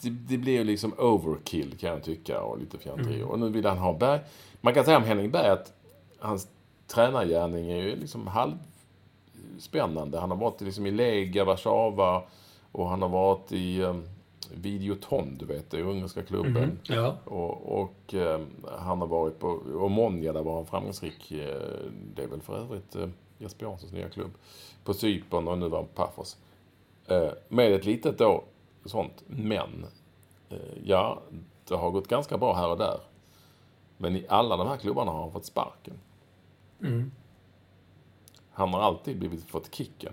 [0.00, 3.16] det, det blir liksom overkill kan jag tycka och lite fjanteri.
[3.16, 3.28] Mm.
[3.28, 4.20] Och nu vill han ha Berg.
[4.60, 5.72] Man kan säga om Henning Berg att
[6.18, 6.48] hans
[6.86, 8.26] tränargärning är ju liksom
[9.56, 10.18] halvspännande.
[10.18, 12.22] Han har varit liksom i Lega, Warszawa
[12.72, 14.08] och han har varit i um,
[14.54, 16.56] Videoton, du vet, den ungerska klubben.
[16.56, 17.16] Mm, ja.
[17.24, 18.46] Och, och um,
[18.78, 21.32] han har varit på Omonia, där var han framgångsrik.
[21.32, 21.38] Uh,
[22.14, 24.30] det är väl för övrigt uh, Jesper Janssons nya klubb.
[24.84, 26.36] På Cypern och nu var han på Paphos.
[27.10, 28.44] Uh, med ett litet då
[28.84, 29.24] sånt.
[29.26, 29.86] Men,
[30.50, 31.22] eh, ja,
[31.68, 33.00] det har gått ganska bra här och där.
[33.96, 35.94] Men i alla de här klubbarna har han fått sparken.
[36.82, 37.10] Mm.
[38.56, 40.12] Han har alltid blivit, fått kicken.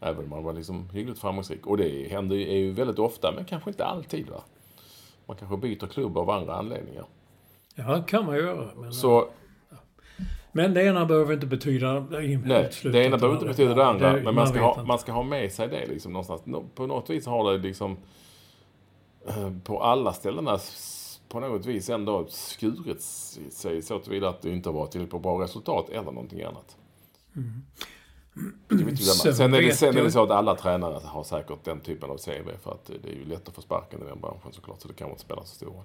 [0.00, 1.66] Även om han var liksom hyggligt framgångsrik.
[1.66, 4.28] Och det händer ju, är ju väldigt ofta, men kanske inte alltid.
[4.28, 4.42] va.
[5.26, 7.04] Man kanske byter klubb av andra anledningar.
[7.74, 8.70] Ja, det kan man göra.
[8.76, 9.28] Men, så,
[10.52, 14.12] men det ena behöver inte betyda Nej, det ena behöver inte betyda det andra.
[14.12, 16.42] Det, men man, man ska, ha, man ska ha med sig det liksom någonstans.
[16.74, 17.96] På något vis har det liksom
[19.26, 20.58] eh, på alla ställena
[21.28, 23.02] på något vis ändå skurit
[23.50, 26.76] sig så tillvida att det inte har varit tillräckligt bra resultat eller någonting annat.
[27.36, 27.62] Mm.
[29.34, 32.16] Sen, är det, sen är det så att alla tränare har säkert den typen av
[32.16, 34.88] CV för att det är ju lätt att få sparken i den branschen såklart så
[34.88, 35.84] det kan inte spela så stor roll.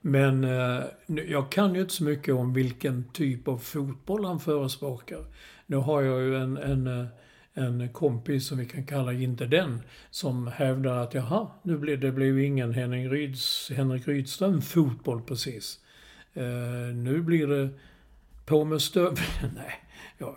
[0.00, 0.84] Men eh,
[1.28, 5.24] jag kan ju inte så mycket om vilken typ av fotboll han förespråkar.
[5.66, 7.06] Nu har jag ju en, en, eh,
[7.54, 12.12] en kompis som vi kan kalla inte den, som hävdar att jaha, nu blir, det
[12.12, 15.78] blev ingen Henrik, Ryds, Henrik Rydström fotboll precis.
[16.34, 17.68] Eh, nu blir det
[18.46, 19.12] på med stöv...
[19.54, 19.82] Nej,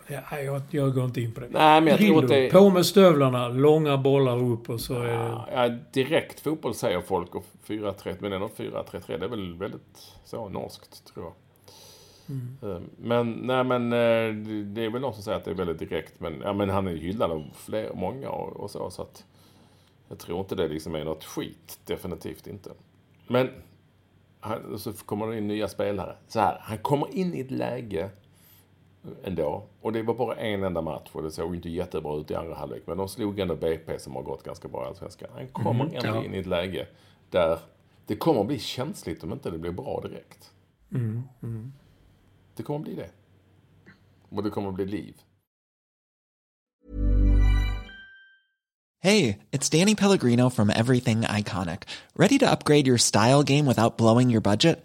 [0.06, 1.48] jag, jag, jag går inte in på det.
[1.50, 2.52] Nej, men jag tror att det...
[2.52, 5.44] På med stövlarna, långa bollar upp och så är det...
[5.52, 10.48] Ja, direkt fotboll säger folk och 4-3, men ändå 4-3-3, det är väl väldigt så
[10.48, 11.32] norskt tror jag.
[12.28, 12.56] Mm.
[12.62, 15.78] Eh, men, nej men eh, det är väl någon som säger att det är väldigt
[15.78, 16.20] direkt.
[16.20, 18.90] Men, ja, men han är hyllad av fler, många och, och så.
[18.90, 19.24] Så att
[20.08, 21.78] jag tror inte det liksom är något skit.
[21.84, 22.70] Definitivt inte.
[23.26, 23.50] Men
[24.40, 26.16] han, så kommer det in nya spelare.
[26.28, 28.10] Så här, han kommer in i ett läge
[29.24, 29.62] ändå.
[29.80, 32.54] Och det var bara en enda match och det såg inte jättebra ut i andra
[32.54, 32.82] halvlek.
[32.86, 35.28] Men de slog ändå BP som har gått ganska bra i Allsvenskan.
[35.34, 36.24] Han kommer mm, ändå ja.
[36.24, 36.86] in i ett läge
[37.30, 37.58] där
[38.06, 40.52] det kommer att bli känsligt om inte det blir bra direkt.
[40.92, 41.72] Mm, mm.
[42.56, 43.10] Det kommer bli det.
[44.28, 45.14] Och det kommer bli liv.
[49.02, 51.82] Hej, it's Danny Pellegrino from Everything Iconic.
[52.16, 54.84] Ready to upgrade your style game without blowing your budget?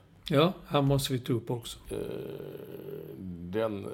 [0.33, 1.79] Ja, här måste vi ta upp också.
[1.89, 1.97] eh,
[3.39, 3.85] den...
[3.85, 3.91] Eh,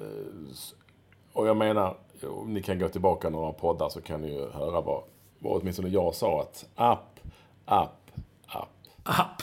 [1.32, 4.80] och jag menar, om ni kan gå tillbaka några poddar så kan ni ju höra
[4.80, 5.02] vad,
[5.38, 7.20] vad åtminstone jag sa att app,
[7.64, 8.10] app,
[8.46, 8.68] app.
[9.02, 9.42] App.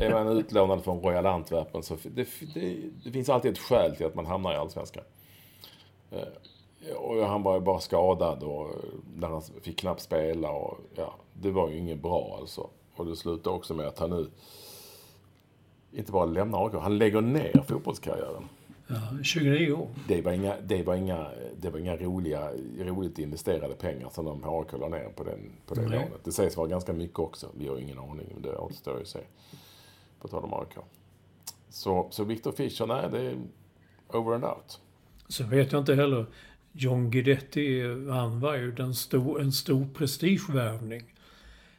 [0.00, 4.06] Är man utlånad från Royal Antwerpen så det, det, det finns alltid ett skäl till
[4.06, 5.04] att man hamnar i Allsvenskan.
[6.10, 8.70] Eh, Och han var ju bara skadad och
[9.16, 12.68] när han fick knappt spela och ja, det var ju inget bra alltså.
[12.96, 14.30] Och det slutade också med att han nu
[15.94, 18.48] inte bara lämnar AIK, han lägger ner fotbollskarriären.
[18.86, 19.88] Ja, 29 år.
[20.08, 21.26] Det var inga, det var inga,
[21.60, 25.74] det var inga roliga, roligt investerade pengar som de AIK la ner på, den, på
[25.74, 25.90] det Nej.
[25.90, 26.24] lånet.
[26.24, 27.48] Det sägs vara ganska mycket också.
[27.58, 29.20] Vi har ingen aning, men det återstår ju att se.
[30.20, 30.84] På tal om AIK.
[31.68, 33.36] Så, så Victor Fischer, nej, det är
[34.08, 34.80] over and out.
[35.28, 36.26] Så vet jag inte heller.
[36.72, 41.13] John Guidetti, han var ju den stor, en stor prestigevärvning.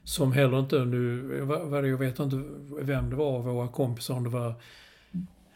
[0.06, 1.38] Som heller inte nu,
[1.72, 2.44] jag vet inte
[2.82, 4.54] vem det var av våra kompisar, om det var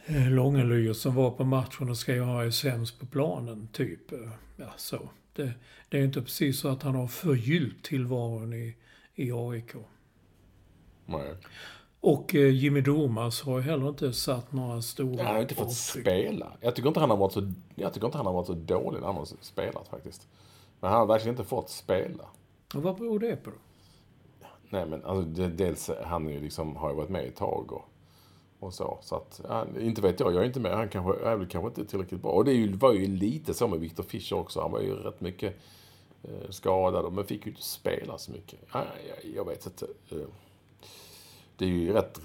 [0.06, 4.12] eh, Långelyer som var på matchen och skrev jag är sämst på planen, typ.
[4.56, 5.10] Ja, så.
[5.36, 5.52] Det,
[5.90, 8.76] det är inte precis så att han har förgyllt tillvaron i,
[9.16, 9.74] i AIK.
[11.06, 11.34] Nej.
[12.02, 15.68] Och eh, Jimmy Durmaz har ju heller inte satt några stora Han har inte fått
[15.68, 16.06] avtryck.
[16.06, 16.52] spela.
[16.62, 19.00] Jag tycker inte han har varit så, jag tycker inte han har varit så dålig
[19.00, 20.28] när han har spelat faktiskt.
[20.80, 22.24] Men han har verkligen inte fått spela.
[22.76, 23.56] Och vad beror det på då?
[24.70, 27.86] Nej men alltså, dels han är ju liksom, har ju varit med ett tag och,
[28.60, 28.98] och så.
[29.02, 30.72] Så att, ja, inte vet jag, jag är inte med.
[30.72, 32.32] Han kanske, är väl kanske inte tillräckligt bra.
[32.32, 34.62] Och det ju, var ju lite så med Victor Fischer också.
[34.62, 35.56] Han var ju rätt mycket
[36.24, 38.60] eh, skadad men fick ju inte spela så mycket.
[38.74, 39.86] Ja, jag, jag vet inte.
[40.10, 40.28] Eh,
[41.58, 42.22] det är ju rätt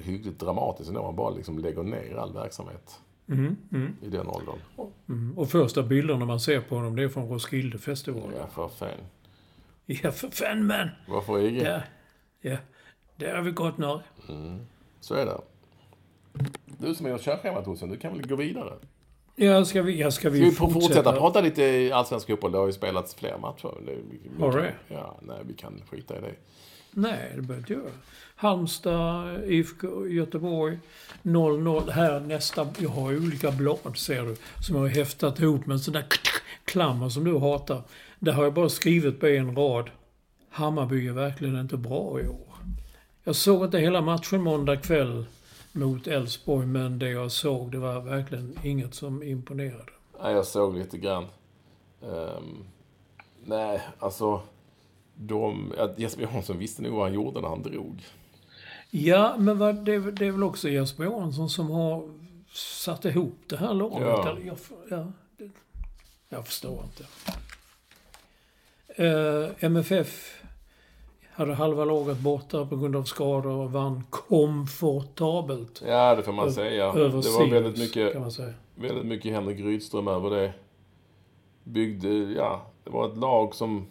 [0.00, 3.00] hyggligt dramatiskt när man bara liksom lägger ner all verksamhet
[4.02, 4.58] i den åldern.
[5.08, 5.38] Mm.
[5.38, 8.38] Och första bilderna man ser på honom det är från Roskildefestivalen.
[8.38, 8.88] Ja, för fan.
[9.86, 10.88] Ja, för fan man!
[11.08, 11.62] Varför IG?
[11.62, 11.80] Ja,
[12.40, 12.56] ja.
[13.16, 14.00] Där har vi gått nu.
[15.00, 15.40] Så är det.
[16.66, 18.74] Du som är hos körschemat Olsson, du kan väl gå vidare?
[19.36, 22.52] Ja, ska vi, ja, ska vi, Ska vi fortsätta, fortsätta prata lite allsvensk fotboll?
[22.52, 23.74] Det har ju spelats fler matcher.
[23.86, 24.74] Det, vi, vi, Har det?
[24.88, 26.34] Ja, nej, vi kan skita i det.
[26.90, 27.92] Nej, det behöver inte göra.
[28.36, 30.78] Halmstad, IFK Göteborg,
[31.22, 31.90] 0-0.
[31.90, 35.74] Här nästa, jag har ju olika blad ser du, som jag har häftat ihop med
[35.74, 36.04] en sån där
[36.64, 37.82] klammer som du hatar.
[38.22, 39.90] Där har jag bara skrivit på en rad.
[40.50, 42.54] Hammarby är verkligen inte bra i år.
[43.24, 45.26] Jag såg inte hela matchen måndag kväll
[45.72, 49.92] mot Elfsborg, men det jag såg det var verkligen inget som imponerade.
[50.22, 51.24] Nej, jag såg lite grann.
[52.02, 52.64] Ehm,
[53.44, 54.40] nej, alltså...
[55.14, 58.04] De, Jesper Jansson visste nog vad han gjorde när han drog.
[58.90, 62.08] Ja, men vad, det, det är väl också Jesper Jansson som har
[62.54, 64.00] satt ihop det här laget?
[64.00, 64.38] Ja.
[64.44, 64.56] Jag,
[64.90, 65.50] ja, det,
[66.28, 67.04] jag förstår inte.
[68.96, 70.42] Eh, MFF
[71.30, 75.82] hade halva laget borta på grund av skador och vann komfortabelt.
[75.86, 76.84] Ja, det får man säga.
[76.84, 78.16] Över Det var väldigt mycket,
[78.74, 80.52] väldigt mycket Henrik Rydström över det.
[81.64, 83.86] Byggde, ja, det var ett lag som...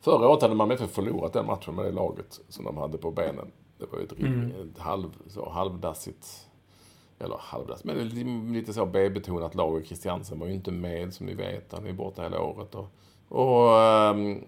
[0.00, 2.98] Förra året hade man med för förlorat den matchen med det laget som de hade
[2.98, 3.50] på benen.
[3.78, 4.50] Det var ju ett, Mm.
[4.74, 6.46] ett halv, så halvdassigt,
[7.18, 9.74] eller halvdassigt, men lite, lite så B-betonat lag.
[9.74, 11.72] Och Christiansen var ju inte med som ni vet.
[11.72, 12.74] Han är borta hela året.
[12.74, 12.86] Och,
[13.28, 14.42] och ehm, ehm,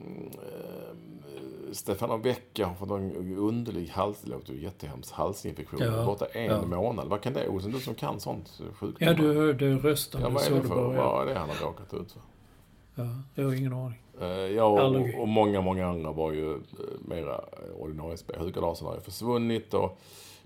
[1.72, 5.80] Stefano Vecchia har fått en underlig hals, det låter ju jättehemskt, halsinfektion.
[5.82, 6.62] Ja, Borta en ja.
[6.62, 7.08] månad.
[7.08, 9.12] Vad kan det Olsson, du som kan sånt sjukdomar?
[9.12, 10.20] Ja, du hörde rösten.
[10.20, 10.94] Ja, vad är det för, bara.
[10.94, 12.20] Ja, vad är det han har råkat ut för?
[12.94, 14.02] ja, jag har ingen aning.
[14.20, 16.58] Eh, Jag och, och många, många andra var ju eh,
[17.00, 17.40] mera
[17.78, 18.44] ordinarie spelare.
[18.44, 19.98] Hugo Larsson har ju försvunnit och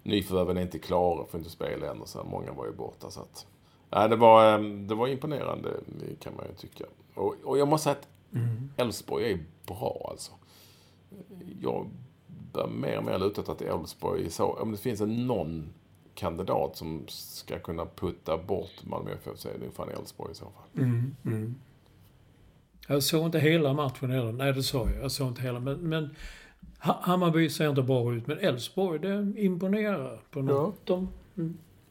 [0.03, 2.25] nyförvärven är inte klara, får inte spela än och så.
[2.25, 3.47] Många var ju borta så att...
[3.91, 5.71] Nej, det var, eh, det var imponerande
[6.21, 6.85] kan man ju tycka.
[7.15, 8.09] Och, och jag måste säga att
[8.77, 10.33] Elfsborg är bra alltså.
[11.61, 11.87] Jag
[12.53, 14.47] börjar mer och mer luta åt att Elfsborg är så...
[14.47, 15.69] Om det finns en någon
[16.15, 20.45] kandidat som ska kunna putta bort Malmö FF så är det fan Elfsborg i så
[20.45, 20.85] fall.
[22.89, 24.33] Jag såg inte hela matchen heller.
[24.33, 25.03] Nej, det sa jag.
[25.05, 25.61] Jag såg inte hela.
[25.61, 26.17] Men, men
[26.83, 30.87] Ha- Hammarby ser inte bra ut, men Elfsborg, det imponerar på något.
[30.87, 31.09] De,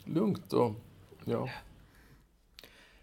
[0.06, 0.72] Lugnt och...
[1.26, 1.50] Ja.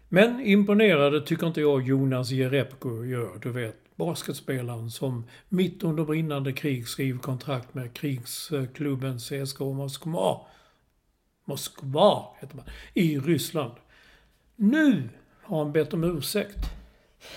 [0.09, 3.39] Men imponerade tycker inte jag Jonas Jerebko gör.
[3.41, 10.41] Du vet, basketspelaren som mitt under brinnande krig skriver kontrakt med krigsklubben CSKA Moskva.
[11.45, 12.65] Moskva heter man.
[12.93, 13.71] I Ryssland.
[14.55, 15.09] Nu
[15.43, 16.57] har han bett om ursäkt.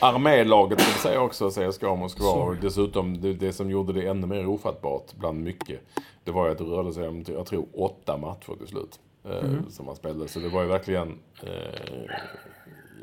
[0.01, 2.25] Armélaget ska vi säga också, CSKA Moskva.
[2.25, 2.59] Sorry.
[2.59, 5.81] Och dessutom, det, det som gjorde det ännu mer ofattbart bland mycket,
[6.25, 9.01] det var att det rörde sig om, jag tror, åtta matcher till slut.
[9.25, 10.29] Eh, Som man spelade.
[10.29, 12.11] Så det var ju verkligen, eh,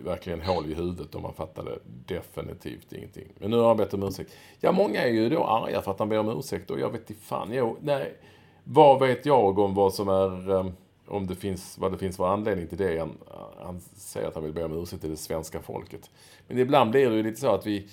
[0.03, 3.27] verkligen hål i huvudet och man fattade definitivt ingenting.
[3.39, 4.31] Men nu har han bett om ursäkt.
[4.59, 7.09] Ja, många är ju då arga för att han ber om ursäkt och jag vet
[7.09, 7.49] inte fan.
[7.51, 8.17] Jo, nej.
[8.63, 10.71] Vad vet jag om vad som är, eh,
[11.07, 12.99] om det finns, vad det finns för anledning till det.
[12.99, 13.17] Han,
[13.63, 16.09] han säger att han vill be om ursäkt till det svenska folket.
[16.47, 17.87] Men ibland blir det ju lite så att vi,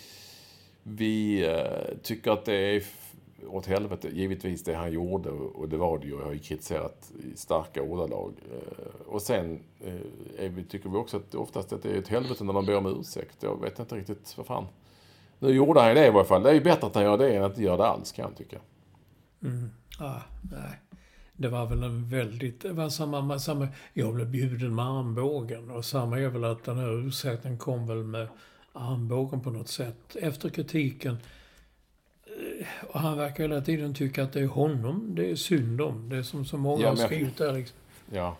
[0.83, 2.81] vi eh, tycker att det är
[3.49, 6.13] åt helvete, givetvis det han gjorde och, det var det ju.
[6.13, 8.33] Jag har ju kritiserat i starka ordalag.
[8.53, 12.09] Eh, och sen eh, är vi, tycker vi också att oftast att det är ett
[12.09, 13.43] helvete när de ber om ursäkt.
[13.43, 14.67] Jag vet inte riktigt, vad fan.
[15.39, 16.43] Nu gjorde han ju det i varje fall.
[16.43, 18.23] Det är ju bättre att han gör det än att inte göra det alls kan
[18.23, 18.59] jag tycka.
[19.99, 20.81] Ah, nej.
[21.37, 22.61] Det var väl en väldigt...
[22.61, 26.79] Det var samma, samma, jag blev bjuden med armbågen och samma är väl att den
[26.79, 28.29] här ursäkten kom väl med
[28.73, 30.17] armbågen på något sätt.
[30.17, 31.17] Efter kritiken.
[32.93, 36.09] Och han verkar hela tiden tycka att det är honom det är synd om.
[36.09, 37.77] Det är som så många Ja, har skrivit där liksom.
[38.11, 38.37] Ja.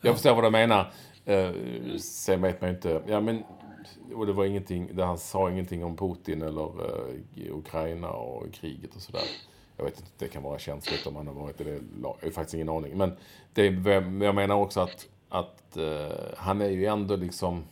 [0.00, 0.92] Jag förstår vad du menar.
[1.24, 1.50] Eh,
[1.98, 3.02] sen vet man ju inte.
[3.06, 3.42] Ja, men,
[4.14, 8.96] och det var ingenting, det han sa ingenting om Putin eller eh, Ukraina och kriget
[8.96, 9.22] och sådär.
[9.76, 12.30] Jag vet inte, det kan vara känsligt om han har varit i det Jag har
[12.30, 12.96] faktiskt ingen aning.
[12.96, 13.16] Men
[13.52, 13.66] det,
[14.24, 17.64] jag menar också att, att eh, han är ju ändå liksom...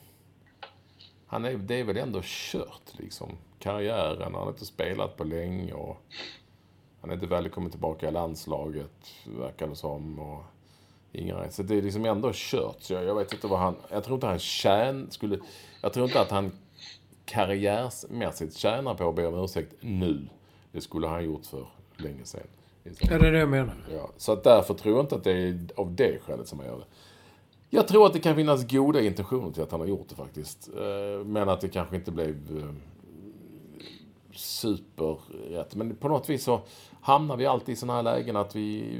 [1.27, 3.29] Han är, det är väl ändå kört liksom.
[3.65, 5.97] Karriären, han har inte spelat på länge och
[7.01, 8.91] han är inte välkommen tillbaka i landslaget,
[9.39, 10.19] verkar det som.
[10.19, 10.43] Och
[11.13, 12.77] inga, så det är liksom ändå kört.
[12.81, 13.77] Så jag, jag vet inte vad han...
[13.91, 15.39] Jag tror inte han tjän, skulle...
[15.81, 16.53] Jag tror inte att han
[17.25, 20.29] karriärsmässigt tjänar på att be om ursäkt nu.
[20.73, 22.47] Det skulle han gjort för länge sedan.
[22.83, 23.77] Ja, det är det jag menar.
[23.93, 26.69] Ja, så att därför tror jag inte att det är av det skälet som han
[26.69, 26.87] gör det.
[27.71, 30.69] Jag tror att det kan finnas goda intentioner till att han har gjort det faktiskt.
[30.77, 32.75] Eh, Men att det kanske inte blev eh,
[34.39, 35.75] superrätt.
[35.75, 36.61] Men på något vis så
[37.01, 38.99] hamnar vi alltid i sådana här lägen att vi...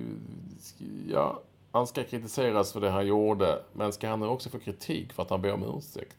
[1.13, 1.41] Ja,
[1.73, 3.63] han ska kritiseras för det han gjorde.
[3.73, 6.17] Men ska han nu också få kritik för att han ber om ursäkt?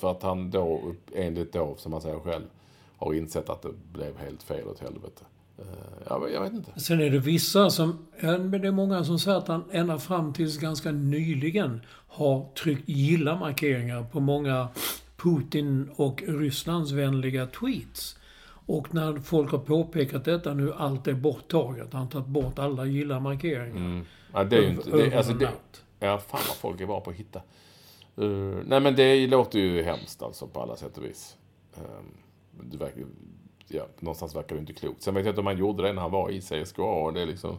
[0.00, 0.80] För att han då,
[1.14, 2.44] enligt då, som han säger själv,
[2.96, 5.24] har insett att det blev helt fel åt helvete.
[5.58, 5.64] Eh,
[6.08, 6.80] jag, jag vet inte.
[6.80, 9.98] Sen är det vissa som, ja, men det är många som säger att han ända
[9.98, 14.68] fram tills ganska nyligen har tryckt gilla-markeringar på många
[15.16, 18.16] Putin och Rysslandsvänliga tweets.
[18.66, 21.92] Och när folk har påpekat detta nu, allt är borttaget.
[21.92, 24.04] Han har tagit bort alla gilla-markeringar.
[24.32, 24.90] Ja, det är ju inte...
[24.90, 25.50] Det, alltså det,
[25.98, 27.42] ja, fan vad folk är bra på att hitta.
[28.18, 31.36] Uh, nej, men det låter ju hemskt alltså på alla sätt och vis.
[31.76, 32.14] Um,
[32.70, 33.04] det verkar,
[33.68, 35.02] ja, någonstans verkar det inte klokt.
[35.02, 37.26] Sen vet jag inte om han gjorde det när han var i CSKA och det
[37.26, 37.58] liksom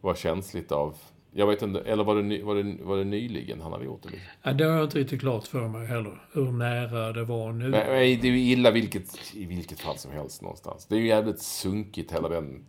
[0.00, 0.96] var känsligt av...
[1.32, 4.08] Jag vet inte, eller var det, var det, var det nyligen han hade gjort det?
[4.08, 4.28] Liksom?
[4.42, 6.22] Ja, det har jag inte riktigt klart för mig heller.
[6.32, 7.68] Hur nära det var nu.
[7.68, 10.86] Men, men det är ju illa vilket, i vilket fall som helst någonstans.
[10.86, 12.66] Det är ju jävligt sunkigt hela den...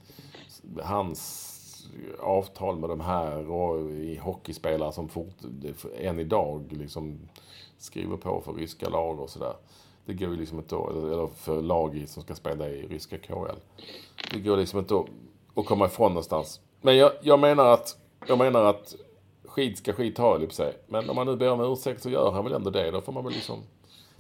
[0.83, 1.45] Hans
[2.19, 5.35] avtal med de här och i hockeyspelare som fort,
[5.97, 7.19] än idag liksom
[7.77, 9.53] skriver på för ryska lag och sådär.
[10.05, 13.59] Det går ju liksom inte att, eller för lag som ska spela i ryska KL.
[14.33, 15.05] Det går liksom inte att,
[15.55, 16.61] att komma ifrån någonstans.
[16.81, 17.97] Men jag, jag menar att,
[18.27, 18.95] jag menar att
[19.45, 20.73] skit ska skit ha, höll att säga.
[20.87, 22.91] Men om man nu ber om ursäkt så gör han väl ändå det.
[22.91, 23.63] Då får man väl liksom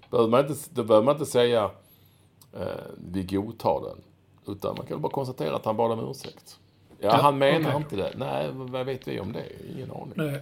[0.09, 1.71] behöver man inte, då behöver man inte säga
[2.53, 2.67] eh,
[3.11, 4.01] vi godtar den.
[4.55, 6.59] Utan man kan bara konstatera att han bad om ursäkt.
[6.99, 7.75] Ja, han menar okej.
[7.77, 8.13] inte det.
[8.17, 9.45] Nej, vad vet vi om det?
[9.75, 10.13] Ingen aning.
[10.15, 10.41] Nej.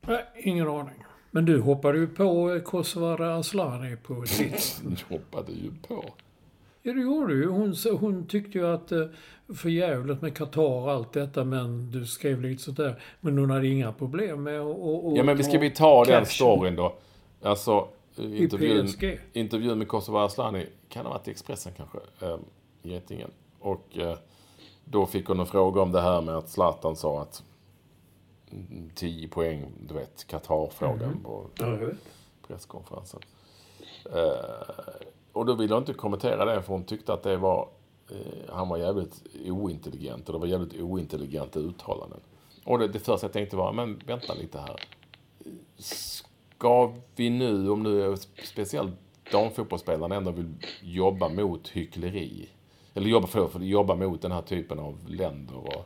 [0.00, 1.04] Nej, ingen aning.
[1.30, 4.60] Men du hoppade ju på Kosovare Asllani på Twitter.
[5.08, 6.04] Jag hoppade ju på.
[6.82, 7.48] Ja, det gjorde du ju.
[7.48, 9.06] Hon, hon tyckte ju att eh,
[9.54, 13.02] för jävligt med Qatar och allt detta, men du skrev lite sådär.
[13.20, 15.16] Men hon hade inga problem med att...
[15.16, 16.94] Ja, men vi ska vi ta den storyn då.
[17.42, 18.88] Alltså, eh, intervjun,
[19.32, 22.36] intervjun med Kosovo Asllani, kan ha varit i Expressen kanske, äh,
[22.82, 23.30] Getingen.
[23.58, 24.16] Och eh,
[24.84, 27.42] då fick hon en fråga om det här med att Zlatan sa att
[28.52, 31.96] mm, 10 poäng, du vet, Qatar-frågan på Ja, jag vet.
[32.46, 33.20] presskonferensen.
[34.12, 37.68] Eh, och då ville hon inte kommentera det för hon tyckte att det var,
[38.10, 42.20] eh, han var jävligt ointelligent och det var jävligt ointelligenta uttalanden.
[42.64, 44.80] Och det, det första jag tänkte var, men vänta lite här.
[45.76, 48.94] Ska vi nu, om nu speciellt
[49.32, 52.48] damfotbollsspelarna ändå vill jobba mot hyckleri,
[52.94, 55.84] eller jobba, för, för, jobba mot den här typen av länder och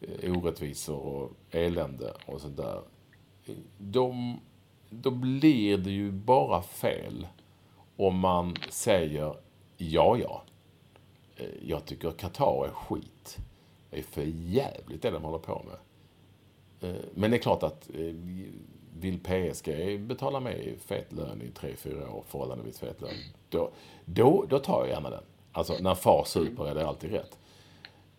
[0.00, 2.80] eh, orättvisor och elände och sånt där.
[3.78, 4.40] De,
[4.90, 7.26] då blir det ju bara fel
[7.96, 9.34] om man säger
[9.76, 10.42] ja, ja.
[11.36, 13.38] Eh, jag tycker Qatar är skit.
[13.90, 15.76] Det är för jävligt det de håller på med.
[16.90, 18.14] Eh, men det är klart att eh,
[18.98, 23.10] vill PSG betala mig fet lön i tre fyra år, förhållandevis fet lön,
[23.48, 23.70] då,
[24.04, 25.24] då, då tar jag gärna den.
[25.52, 27.38] Alltså när far super är det alltid rätt.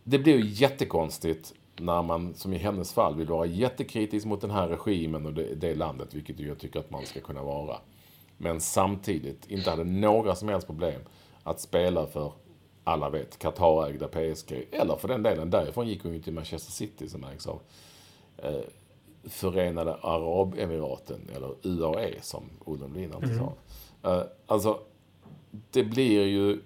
[0.03, 4.51] Det blir ju jättekonstigt när man, som i hennes fall, vill vara jättekritisk mot den
[4.51, 7.77] här regimen och det, det landet, vilket jag tycker att man ska kunna vara.
[8.37, 11.01] Men samtidigt inte hade några som helst problem
[11.43, 12.31] att spela för,
[12.83, 14.67] alla vet, Qatarägda PSG.
[14.71, 17.61] Eller för den delen, därifrån gick hon ju till Manchester City som ägs av
[18.37, 18.61] eh,
[19.23, 23.53] Förenade Arabemiraten, eller UAE som Olle Lundin alltid sa.
[24.03, 24.79] Eh, alltså,
[25.71, 26.61] det blir ju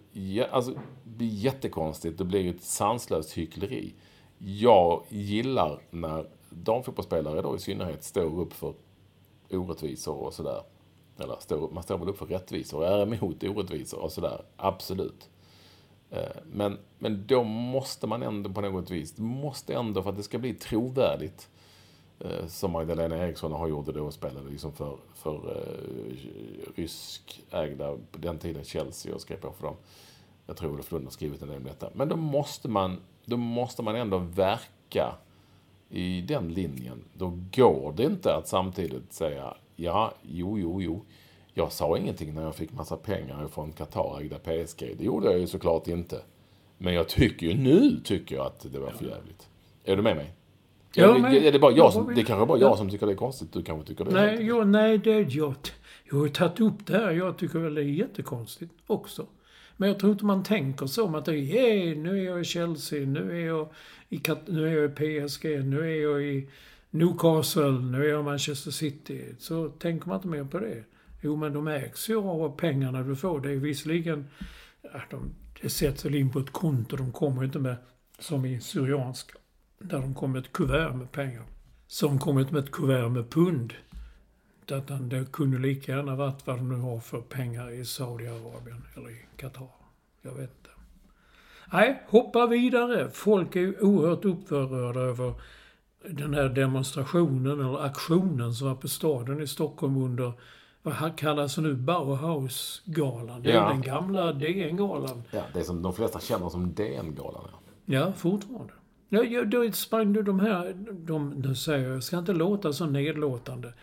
[0.51, 0.72] alltså,
[1.03, 2.18] det blir jättekonstigt.
[2.18, 3.93] Det blir ju ett sanslöst hyckleri.
[4.38, 8.74] Jag gillar när damfotbollsspelare då i synnerhet står upp för
[9.49, 10.61] orättvisor och sådär.
[11.20, 14.41] Eller står, man står väl upp för rättvisor och är emot orättvisor och sådär.
[14.57, 15.30] Absolut.
[16.09, 16.20] Eh,
[16.51, 20.24] men, men då måste man ändå på något vis, det måste ändå för att det
[20.24, 21.49] ska bli trovärdigt
[22.20, 27.97] eh, som Magdalena Eriksson har gjort det då och spelade liksom för, för eh, ryskägda,
[28.11, 29.76] på den tiden Chelsea och skrev på för dem.
[30.47, 31.89] Jag tror Olof Lund har skrivit en del om detta.
[31.93, 35.15] Men då måste man, då måste man ändå verka
[35.89, 37.03] i den linjen.
[37.13, 41.06] Då går det inte att samtidigt säga ja, jo, jo, jo.
[41.54, 44.96] Jag sa ingenting när jag fick massa pengar från Qatarägda PSG.
[44.98, 46.22] Det gjorde jag ju såklart inte.
[46.78, 49.50] Men jag tycker ju nu, tycker jag att det var för jävligt.
[49.84, 50.34] Är du med mig?
[50.94, 53.18] Ja, men, är det, bara jag som, det kanske bara jag som tycker det är
[53.18, 53.54] konstigt.
[53.54, 55.56] Du kanske tycker det är Nej, jag, nej det, jag,
[56.12, 57.12] jag har tagit upp det här.
[57.12, 59.26] Jag tycker väl det är jättekonstigt också.
[59.78, 61.22] Men jag tror inte man tänker så.
[61.26, 63.68] det är, hey, nu är jag i Chelsea, nu är jag
[64.10, 66.50] i, nu är jag i PSG, nu är jag i
[66.90, 69.36] Newcastle, nu är jag i Manchester City.
[69.40, 70.84] Så tänker man inte mer på det.
[71.22, 73.42] Jo, men de ägs ju av pengarna du får.
[73.42, 74.26] Det är visserligen...
[75.10, 76.96] De, det sätts väl in på ett konto.
[76.96, 77.76] De kommer inte med,
[78.20, 79.38] som i Syrianska,
[79.80, 81.44] där de kommer med ett kuvert med pengar.
[81.88, 83.74] Som kommer med ett kuvert med pund.
[84.72, 89.10] Utan det kunde lika gärna varit vad de nu har för pengar i Saudiarabien eller
[89.10, 89.70] i Qatar.
[90.22, 90.70] Jag vet inte.
[91.74, 93.10] Nej, hoppa vidare.
[93.10, 95.34] Folk är ju oerhört upprörda över
[96.10, 100.34] den här demonstrationen eller aktionen som var på staden i Stockholm under
[100.82, 101.74] vad kallas nu?
[101.74, 103.41] Bauhausgalan.
[103.43, 103.70] Det är ja.
[103.70, 105.24] den gamla DN-galan.
[105.32, 107.43] Ja, det som de flesta känner som DN-galan.
[107.86, 107.99] Ja.
[107.99, 108.74] ja, fortfarande.
[109.10, 112.74] Ja, ja, då sprang du de här, de, nu säger jag, jag ska inte låta
[112.74, 113.74] så nedlåtande.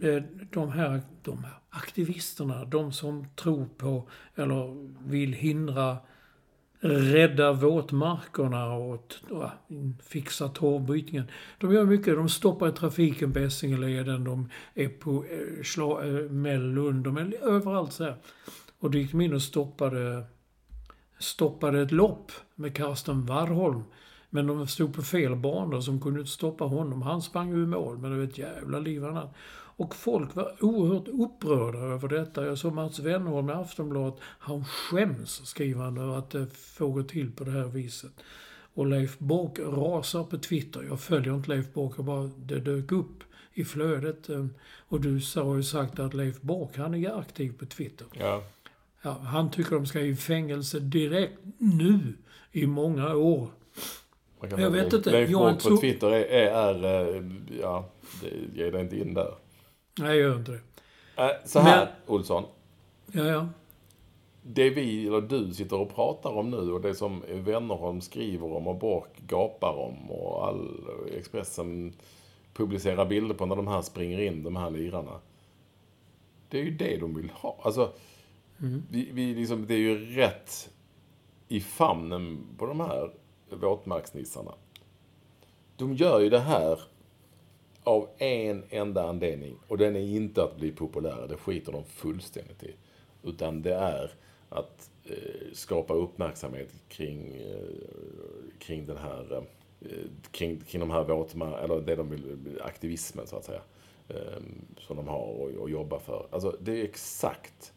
[0.00, 5.96] Eh, de här, de här aktivisterna, de som tror på eller vill hindra
[6.84, 9.12] rädda våtmarkerna och
[10.02, 11.24] fixa torvbrytningen.
[11.58, 12.14] De gör mycket.
[12.14, 17.92] De stoppar trafiken på Essingeleden, de är på eh, Schla, eh, Mellund, de är överallt
[17.92, 18.16] så här.
[18.78, 20.24] Och då gick de in och stoppade,
[21.18, 23.82] stoppade ett lopp med Karsten Warholm.
[24.30, 27.02] Men de stod på fel banor som kunde inte stoppa honom.
[27.02, 29.30] Han sprang ju i mål, men det var ett jävla liv han hade.
[29.76, 32.46] Och folk var oerhört upprörda över detta.
[32.46, 34.20] Jag såg Mats Wennerholm i Aftonbladet.
[34.20, 38.12] Han skäms, skriver han, över att det får gå till på det här viset.
[38.74, 40.82] Och Leif Bork rasar på Twitter.
[40.88, 44.28] Jag följer inte Leif Bork, jag bara, det dök upp i flödet.
[44.88, 48.06] Och du har ju sagt att Leif Bork, han är aktiv på Twitter.
[48.12, 48.42] Ja.
[49.02, 52.14] ja han tycker de ska i fängelse direkt nu
[52.52, 53.48] i många år.
[54.40, 55.10] Jag vet inte.
[55.10, 57.88] Leif Bork på Twitter är, är, är, ja,
[58.20, 59.34] det ger dig inte in där.
[59.98, 60.60] Nej, jag gör inte det.
[61.16, 62.44] Äh, så här, Men, Olsson.
[63.12, 63.48] Ja, ja.
[64.42, 68.66] Det vi, eller du, sitter och pratar om nu och det som Wennerholm skriver om
[68.66, 70.86] och Bork gapar om och all
[71.18, 71.92] Expressen
[72.54, 75.20] publicerar bilder på när de här springer in, de här lirarna.
[76.48, 77.56] Det är ju det de vill ha.
[77.62, 77.92] Alltså,
[78.60, 78.82] mm.
[78.90, 80.70] vi, vi liksom, det är ju rätt
[81.48, 83.10] i famnen på de här
[83.50, 84.52] våtmarksnissarna.
[85.76, 86.80] De gör ju det här
[87.84, 89.58] av en enda anledning.
[89.68, 92.74] Och den är inte att bli populär, det skiter de fullständigt i.
[93.22, 94.10] Utan det är
[94.48, 99.44] att eh, skapa uppmärksamhet kring, eh, kring den här,
[99.80, 99.88] eh,
[100.30, 103.60] kring, kring de här våtmarkerna, eller det de vill, aktivismen så att säga.
[104.08, 104.42] Eh,
[104.78, 106.26] som de har och, och jobbar för.
[106.30, 107.72] Alltså det är exakt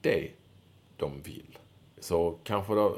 [0.00, 0.30] det
[0.96, 1.58] de vill.
[1.98, 2.96] Så kanske då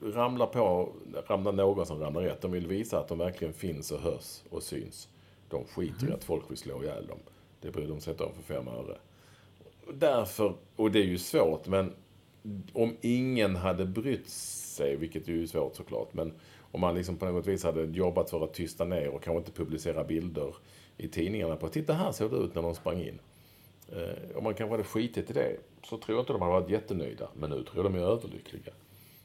[0.00, 0.92] ramlar på,
[1.26, 2.40] ramlar någon som ramlar rätt.
[2.40, 5.08] De vill visa att de verkligen finns och hörs och syns.
[5.52, 7.18] De skiter i att folk vill slå ihjäl dem.
[7.60, 8.98] Det bryr de sig inte om för fem öre.
[9.94, 11.92] Därför, och det är ju svårt, men
[12.72, 16.32] om ingen hade brytt sig, vilket är ju svårt såklart, men
[16.72, 19.52] om man liksom på något vis hade jobbat för att tysta ner och kanske inte
[19.52, 20.54] publicera bilder
[20.96, 23.18] i tidningarna på titta här såg det ut när de sprang in.
[23.92, 26.70] Eh, om man kanske hade skitit i det så tror jag inte de hade varit
[26.70, 27.28] jättenöjda.
[27.34, 28.72] Men nu tror jag de är överlyckliga.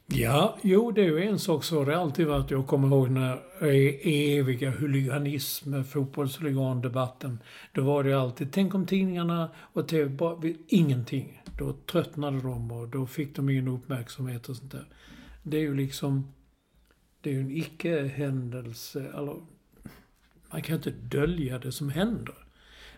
[0.10, 2.51] Ja, jo det är ju en sak så har det alltid varit.
[2.51, 3.39] Jag kommer ihåg när
[4.39, 7.39] eviga huliganism, fotbollshuligandebatten.
[7.74, 11.41] Då var det alltid, tänk om tidningarna och tv, bara, ingenting.
[11.58, 14.86] Då tröttnade de och då fick de ingen uppmärksamhet och sånt där.
[15.43, 16.34] Det är ju liksom,
[17.22, 19.47] det är ju en icke-händelse, Alltså,
[20.51, 22.36] man kan inte dölja det som händer.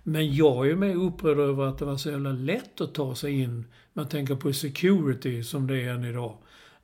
[0.04, 3.42] Men jag är mer upprörd över att det var så jävla lätt att ta sig
[3.42, 3.66] in.
[3.94, 6.38] Man tänker på security som det är än idag.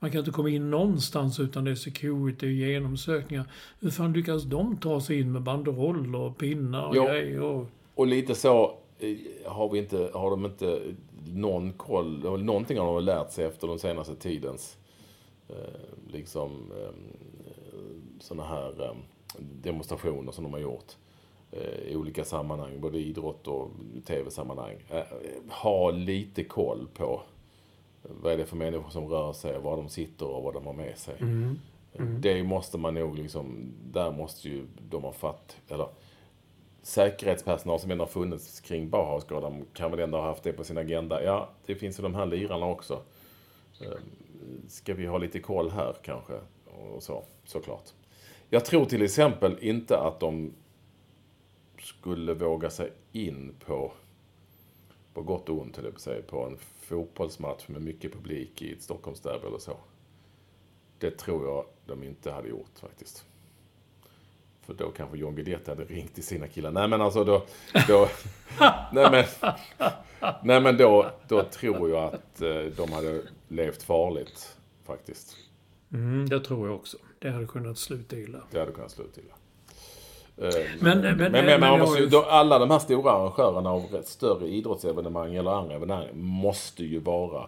[0.05, 3.45] Man kan inte komma in någonstans utan det är security och genomsökningar.
[3.79, 7.03] Hur fan lyckas de ta sig in med banderoller och pinnar och jo.
[7.03, 7.41] grejer?
[7.41, 7.67] Och...
[7.95, 10.81] och lite så eh, har, vi inte, har de inte
[11.27, 12.39] någon koll.
[12.43, 14.77] Någonting har de lärt sig efter den senaste tidens
[15.49, 15.55] eh,
[16.07, 16.89] liksom eh,
[18.19, 18.95] sådana här
[19.39, 20.95] demonstrationer som de har gjort
[21.87, 23.71] i olika sammanhang, både idrott och
[24.05, 24.75] tv-sammanhang.
[25.49, 27.21] Ha lite koll på
[28.09, 30.73] vad är det för människor som rör sig, var de sitter och vad de har
[30.73, 31.15] med sig.
[31.19, 31.59] Mm.
[31.93, 32.21] Mm.
[32.21, 35.87] Det måste man nog liksom, där måste ju de ha fatt, eller
[36.81, 40.77] säkerhetspersonal som ändå har funnits kring Bauhausgalan kan väl ändå ha haft det på sin
[40.77, 41.23] agenda.
[41.23, 43.01] Ja, det finns ju de här lirarna också.
[44.67, 46.33] Ska vi ha lite koll här kanske?
[46.65, 47.93] Och så, såklart.
[48.49, 50.53] Jag tror till exempel inte att de
[51.79, 53.91] skulle våga sig in på,
[55.13, 55.79] på gott och ont,
[56.27, 59.77] på en fotbollsmatch med mycket publik i ett Stockholmsderby eller så.
[60.99, 63.25] Det tror jag de inte hade gjort faktiskt.
[64.61, 66.71] För då kanske John Guidetti hade ringt till sina killar.
[66.71, 67.45] Nej men alltså då...
[67.87, 68.09] då
[68.91, 69.25] nej men,
[70.43, 75.37] nej men då, då tror jag att eh, de hade levt farligt faktiskt.
[75.93, 76.97] Mm, det tror jag också.
[77.19, 78.43] Det hade kunnat sluta illa.
[78.51, 79.33] Det hade kunnat sluta illa.
[80.35, 84.01] Men, men, men, men, men man måste ju, då, alla de här stora arrangörerna av
[84.03, 87.47] större idrottsevenemang eller andra evenemang måste ju vara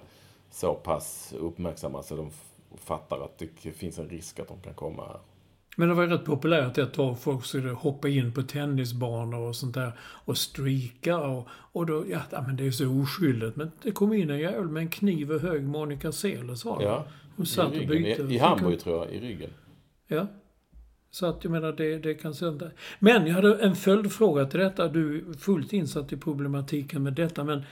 [0.52, 2.32] så pass uppmärksamma så de
[2.78, 5.20] fattar att det finns en risk att de kan komma här.
[5.80, 7.20] Men det var ju rätt populärt ett tag.
[7.20, 12.42] Folk skulle hoppa in på tennisbanor och sånt där och streaka och, och då, ja,
[12.48, 13.56] men det är så oskyldigt.
[13.56, 16.86] Men det kom in en jävel med en kniv och hög Monica Seles var det.
[16.86, 18.34] Ja, Hon satt i, ryggen, och bytte.
[18.34, 19.50] I, i Hamburg tror jag, i ryggen.
[20.08, 20.28] Ja.
[21.12, 22.72] Så att jag menar, det, det kan sända.
[23.00, 24.88] Men jag hade en följdfråga till detta.
[24.88, 27.64] Du är fullt insatt i problematiken med detta, men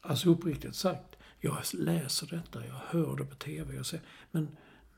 [0.00, 4.48] alltså uppriktigt sagt, jag läser detta, jag hör det på TV, jag ser, men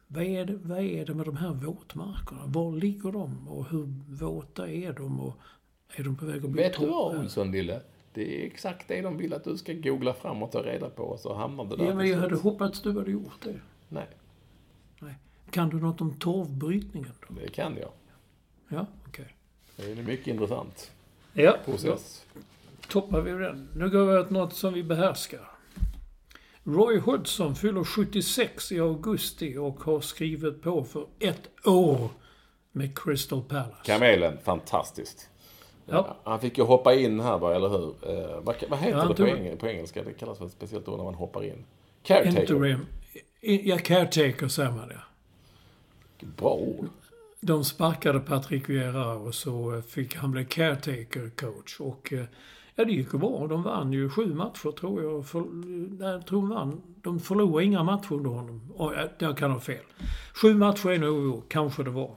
[0.07, 2.41] vad är, det, vad är det med de här våtmarkerna?
[2.47, 5.21] Var ligger de och hur våta är de?
[5.21, 5.37] Och
[5.97, 7.81] är de på väg att bli Vet du vad Olsson Lille?
[8.15, 11.03] Det är exakt det de vill att du ska googla fram och ta reda på,
[11.03, 11.85] och så hamnar du där.
[11.85, 13.61] Ja, men jag hade hoppats du hade gjort det.
[13.89, 14.09] Nej.
[15.51, 17.13] Kan du något om torvbrytningen?
[17.29, 17.35] Då?
[17.35, 17.91] Det kan jag.
[18.69, 19.35] Ja, okej.
[19.77, 19.95] Okay.
[19.95, 20.91] Det är mycket intressant
[21.33, 22.27] ja, process.
[22.35, 22.41] Då
[22.89, 23.69] toppar vi den.
[23.75, 25.51] Nu går vi åt något som vi behärskar.
[26.65, 32.09] Roy Hodgson fyller 76 i augusti och har skrivit på för ett år
[32.73, 33.83] med Crystal Palace.
[33.85, 35.29] Kamelen, fantastiskt.
[35.87, 36.17] Ja.
[36.25, 37.95] Han fick ju hoppa in här bara, eller hur?
[38.03, 40.03] Eh, vad, vad, heter ja, det på, eng på, engelska?
[40.03, 41.65] Det kallas ett speciellt ord när man hoppar in.
[42.03, 42.41] Caretaker.
[42.41, 42.87] Interim.
[43.41, 45.01] Ja, caretaker säger man det.
[46.23, 46.89] Bra ord.
[47.41, 51.81] De sparkade Patrick Vieira och så fick han bli caretaker coach.
[51.81, 52.25] Och eh,
[52.75, 53.47] ja, det gick ju bra.
[53.47, 55.27] De vann ju sju matcher tror jag.
[55.27, 55.45] För,
[55.99, 56.83] nej, jag tror de vann.
[57.03, 58.73] De förlorade inga matcher under honom.
[58.77, 59.85] Oh, jag kan ha fel.
[60.35, 62.11] Sju matcher är nog kanske det var.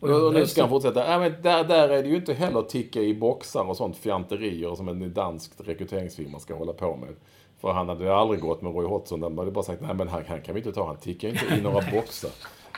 [0.00, 1.10] Och, och nu ska han fortsätta.
[1.10, 4.74] Ja, men där, där är det ju inte heller ticka i boxar och sånt fjanterier
[4.74, 7.14] som en dansk rekryteringsfirma ska hålla på med.
[7.60, 9.20] För han hade aldrig gått med Roy Hodgson.
[9.20, 10.86] De hade bara sagt, nej men han, han kan vi inte ta.
[10.86, 12.30] Han tickar inte i några boxar.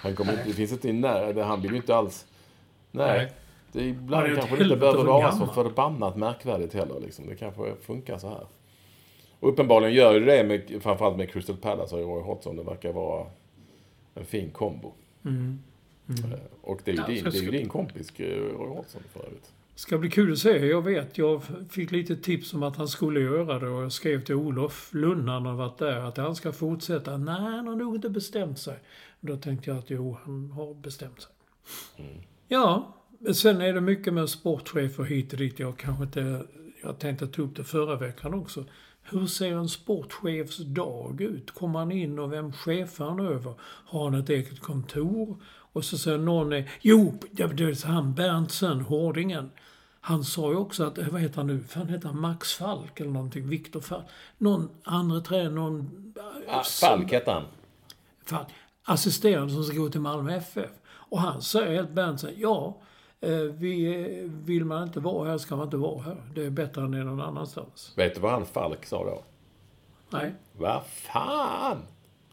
[0.03, 2.26] Han kommer inte, det finns inte i när, han vill ju inte alls...
[2.90, 3.18] Nej.
[3.18, 3.32] nej.
[3.72, 7.00] Det är ibland det kanske det inte behöver vara så förbannat märkvärdigt heller.
[7.00, 7.26] Liksom.
[7.26, 8.46] Det kanske funkar så här.
[9.40, 12.57] Och uppenbarligen gör det det med, framförallt med Crystal Palace och Roy Hodgson.
[12.57, 13.26] Det verkar vara
[14.14, 14.92] en fin kombo.
[15.24, 15.59] Mm.
[16.09, 16.40] Mm.
[16.62, 19.20] Och det är ju, ja, din, det är ju din kompis eh, Roy Hodgson för
[19.20, 19.53] övrigt.
[19.83, 20.66] Ska bli kul att se.
[20.66, 24.24] Jag vet, jag fick lite tips om att han skulle göra det och jag skrev
[24.24, 27.16] till Olof Lund när han varit där att han ska fortsätta.
[27.16, 28.78] Nej, han har nog inte bestämt sig.
[29.20, 31.33] Då tänkte jag att jo, han har bestämt sig.
[31.97, 32.22] Mm.
[32.49, 32.97] Ja,
[33.35, 35.59] sen är det mycket med sportchefer hit och dit.
[35.59, 36.47] Jag kanske inte...
[36.83, 38.64] Jag tänkte ta upp det förra veckan också.
[39.03, 41.51] Hur ser en sportchefs dag ut?
[41.51, 43.55] Kommer han in och vem chefar han över?
[43.61, 45.37] Har han ett eget kontor?
[45.72, 49.51] Och så säger någon, jo, det är han Berntsen, Hårdingen.
[50.05, 53.48] Han sa ju också att, vad heter han nu, han heter Max Falk eller någonting,
[53.48, 54.05] Viktor Falk.
[54.38, 56.14] Någon andra tränare, någon...
[56.48, 57.44] Ah, Falk hette han.
[58.24, 58.48] Falk.
[58.84, 60.70] Assisterande som ska gå till Malmö FF.
[60.84, 62.76] Och han säger helt Berntsen, ja,
[63.20, 66.22] eh, vi, vill man inte vara här ska man inte vara här.
[66.34, 67.92] Det är bättre än någon annanstans.
[67.96, 69.22] Vet du vad han Falk sa då?
[70.11, 70.34] Nej.
[70.57, 71.78] Vad fan!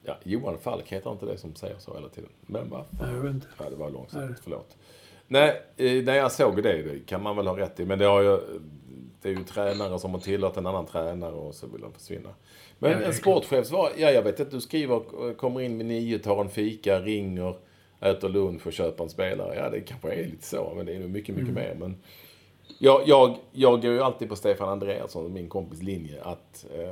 [0.04, 2.30] Ja, Johan Falk heter inte det som säger så hela tiden.
[2.42, 2.86] Men va?
[2.90, 3.48] Nej, jag vet inte.
[3.58, 4.30] Ja, det var långsamt.
[4.30, 4.40] Nej.
[4.44, 4.78] Förlåt.
[5.32, 7.86] Nej, eh, när jag såg det, det kan man väl ha rätt i.
[7.86, 8.40] Men det, har ju,
[9.22, 12.30] det är ju tränare som har tillåtit en annan tränare och så vill de försvinna.
[12.80, 14.96] Men Ja, en sportchef svar, ja jag vet att du skriver,
[15.30, 17.56] eh, kommer in vid nio, tar en fika, ringer,
[18.00, 19.56] äter lunch och köper en spelare.
[19.56, 21.64] Ja, det kanske är lite så, men det är nog mycket, mycket Mm.
[21.64, 21.76] mer.
[21.80, 21.98] Men
[22.80, 26.92] jag, jag, jag går ju alltid på Stefan Andreasson, min kompis linje, att eh,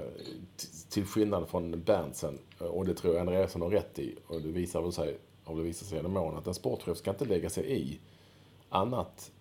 [0.90, 4.82] till skillnad från Berntsen, och det tror jag Andreasson har rätt i, och det visar
[4.82, 7.72] väl sig, har det visat sig genom åren, att en sportchef ska inte lägga sig
[7.72, 8.00] i
[8.78, 9.32] annat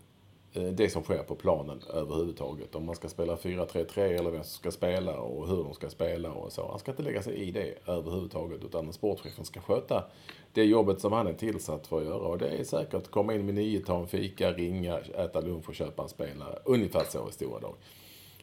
[0.52, 2.74] eh, det som sker på planen överhuvudtaget.
[2.74, 6.32] Om man ska spela 4-3-3 eller vem som ska spela och hur de ska spela
[6.32, 6.68] och så.
[6.70, 10.04] Han ska inte lägga sig i det överhuvudtaget utan sportchefen ska sköta
[10.52, 12.28] det jobbet som han är tillsatt för att göra.
[12.28, 15.74] Och det är säkert komma in med nio, ta en fika, ringa, äta lunch och
[15.74, 16.58] köpa en spelare.
[16.64, 17.74] Ungefär så i stora drag.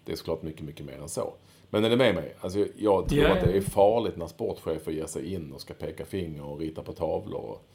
[0.05, 1.33] Det är såklart mycket, mycket mer än så.
[1.69, 2.35] Men är det med mig?
[2.39, 5.73] Alltså, jag tror Ja, att det är farligt när sportchefer ger sig in och ska
[5.73, 7.65] peka finger och rita på tavlor och,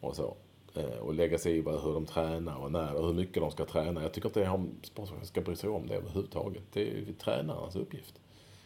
[0.00, 0.36] och så.
[0.74, 3.64] Eh, Och lägga sig i hur de tränar och när och hur mycket de ska
[3.64, 4.02] träna.
[4.02, 6.62] Jag tycker inte att sportchefen ska bry sig om det överhuvudtaget.
[6.72, 8.20] Det är ju tränarens uppgift.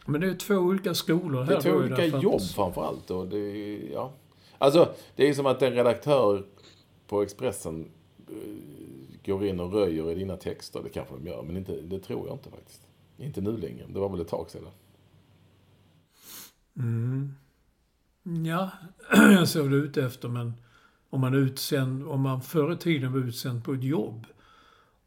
[0.07, 1.47] Men det är två olika skolor här.
[1.47, 3.11] Det är två ju, olika därför jobb framförallt.
[3.11, 4.13] Och det, är- ja.
[4.59, 6.45] Alltså, det är som att en redaktör
[7.07, 7.91] på Expressen
[8.29, 8.35] eh,
[9.27, 10.81] går in och röjer i dina texter.
[10.83, 12.83] Det kanske de gör, men inte, det tror jag inte faktiskt.
[13.19, 13.87] Inte nu längre.
[13.89, 14.71] Det var väl ett tag sedan.
[18.47, 18.71] Ja,
[19.13, 20.53] jag såg det ute efter men
[21.13, 24.27] om man, utsänd, om man förr i tiden var utsänd på ett jobb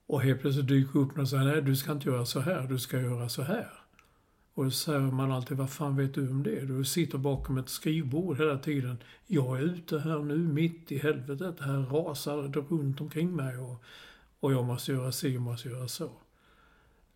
[0.08, 2.62] och helt plötsligt dyker upp någon och säger nej du ska inte göra så här,
[2.62, 3.70] du ska göra så här.
[4.54, 6.66] Och då säger man alltid, vad fan vet du om det?
[6.66, 8.98] Du sitter bakom ett skrivbord hela tiden.
[9.28, 11.60] Jag är ute här nu mitt i helvetet.
[11.60, 13.84] Här rasar det runt omkring mig och,
[14.40, 16.10] och jag måste göra si och måste göra så.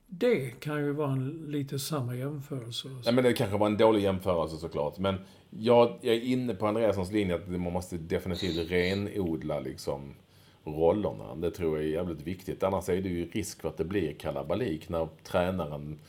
[0.08, 2.88] Det kan ju vara en, lite samma jämförelse.
[2.88, 4.98] Nej, men det kanske var en dålig jämförelse såklart.
[4.98, 5.16] Men
[5.50, 10.16] jag, jag är inne på Andreassons linje att man måste definitivt renodla liksom
[10.64, 11.36] rollerna.
[11.36, 12.64] Det tror jag är jävligt viktigt.
[12.64, 16.00] Annars är det ju risk för att det blir kalabalik när tränaren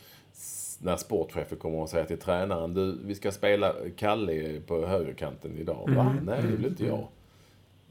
[0.82, 5.90] när sportchefen kommer och säger till tränaren du, vi ska spela Kalle på högerkanten idag.
[5.96, 6.16] Va?
[6.22, 7.06] Nej, det vill inte jag.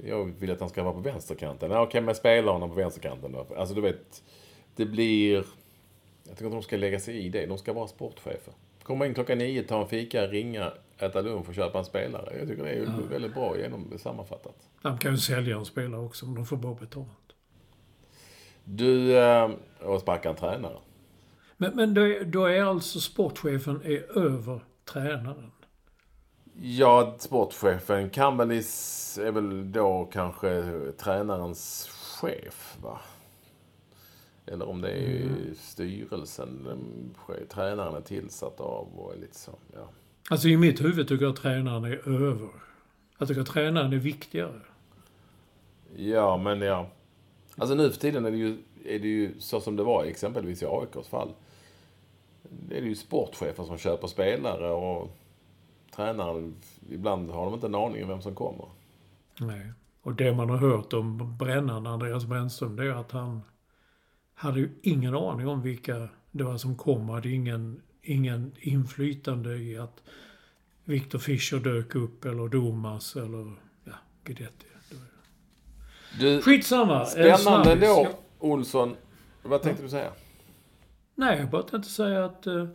[0.06, 1.72] Jag vill att han ska vara på vänsterkanten.
[1.72, 3.45] Ja, Okej, men spela honom på vänsterkanten då.
[3.58, 4.24] Alltså du vet,
[4.76, 5.34] det blir...
[6.28, 7.45] Jag tycker inte de ska lägga sig i det.
[7.45, 8.54] De ska vara sportchefer.
[8.84, 12.38] Komma in klockan nio, ta en fika, ringa, äta lunch och köpa en spelare.
[12.39, 14.56] Jag tycker det är väldigt bra genom sammanfattat.
[14.82, 17.10] De kan ju sälja en spelare också om de får bra betalt.
[18.64, 20.78] Du, eh, och sparka en tränare.
[21.58, 25.52] Men, men då, är, då är alltså sportchefen är över tränaren.
[26.62, 28.58] Ja, sportchefen kan väl i,
[29.20, 30.64] är väl då kanske
[30.97, 31.89] tränarens
[32.22, 33.00] chef, va?
[34.45, 35.30] Eller om det är
[35.60, 39.89] styrelsen den che- tränaren är tillsatt av och lite så, ja.
[40.30, 42.49] Alltså i mitt huvud tycker jag att tränaren är över.
[43.17, 44.61] Jag tycker att tränaren är viktigare.
[45.95, 46.89] Ja, men ja.
[47.57, 50.63] Alltså nu för tiden är det ju, är det ju så som det var exempelvis
[50.63, 51.30] i AIKs fall.
[52.43, 55.17] Det är det ju sportchefer som köper spelare och
[55.95, 56.55] tränaren,
[56.89, 58.65] ibland har de inte en aning om vem som kommer.
[59.39, 59.72] Nej.
[60.01, 63.41] Och det man har hört om brännaren, Andreas Brännström, det är att han
[64.34, 67.09] hade ju ingen aning om vilka det var som kom.
[67.09, 70.03] Hade ingen, ingen inflytande i att
[70.84, 73.53] Victor Fischer dök upp eller Domas eller
[73.84, 73.93] ja,
[74.24, 74.66] Guidetti.
[76.20, 77.05] Du, Skitsamma.
[77.05, 78.10] spännande då, Ja.
[78.39, 78.95] Olsson.
[79.43, 80.12] Vad tänkte du säga?
[81.16, 82.68] Nej, jag bara tänkte säga att eh,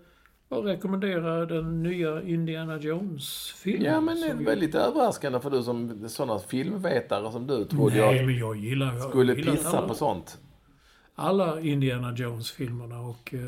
[0.49, 3.85] jag rekommenderar den nya Indiana Jones-filmen.
[3.93, 8.17] Ja, men det är väldigt överraskande för du som sådana filmvetare som du trodde Nej,
[8.17, 8.95] jag men jag gillar...
[8.95, 10.39] Jag skulle gillar pissa alla, på sånt.
[11.15, 13.41] Alla Indiana Jones-filmerna och eh,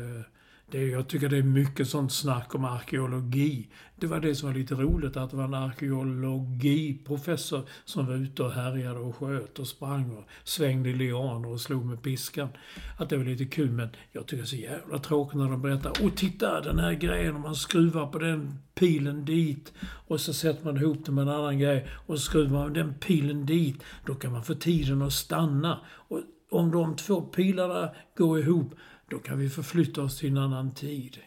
[0.71, 3.67] det, jag tycker det är mycket sånt snack om arkeologi.
[3.95, 8.43] Det var det som var lite roligt, att det var en arkeologiprofessor som var ute
[8.43, 12.49] och härjade och sköt och sprang och svängde i lianer och slog med piskan.
[12.97, 15.61] Att det var lite kul, men jag tycker det är så jävla tråkigt när de
[15.61, 20.33] berättar Åh, titta den här grejen, om man skruvar på den pilen dit och så
[20.33, 23.83] sätter man ihop det med en annan grej och så skruvar man den pilen dit.
[24.05, 25.79] Då kan man få tiden att stanna.
[25.87, 28.75] Och om de två pilarna går ihop,
[29.09, 31.17] då kan vi förflytta oss till en annan tid.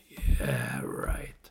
[0.40, 1.50] Yeah, right.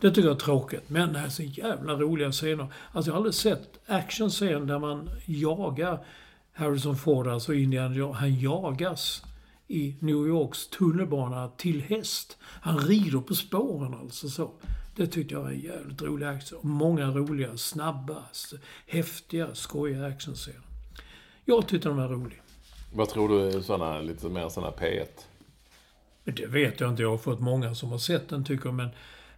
[0.00, 2.66] Det tycker jag är tråkigt, men det här är så jävla roliga scener.
[2.92, 6.04] Alltså jag har aldrig sett actionscen där man jagar
[6.52, 7.94] Harrison Ford, alltså Indian.
[7.94, 8.16] Jones.
[8.16, 9.22] Han jagas
[9.68, 12.38] i New Yorks tunnelbana till häst.
[12.42, 14.50] Han rider på spåren alltså så.
[14.96, 16.58] Det tyckte jag var en jävligt rolig action.
[16.62, 18.22] Många roliga, snabba,
[18.86, 20.60] häftiga, skojiga actionscener.
[21.44, 22.40] Jag tyckte de var roliga.
[22.94, 25.06] Vad tror du är såna, lite mer sådana P1?
[26.36, 27.02] Det vet jag inte.
[27.02, 28.74] Jag har fått många som har sett den tycker jag.
[28.74, 28.88] Men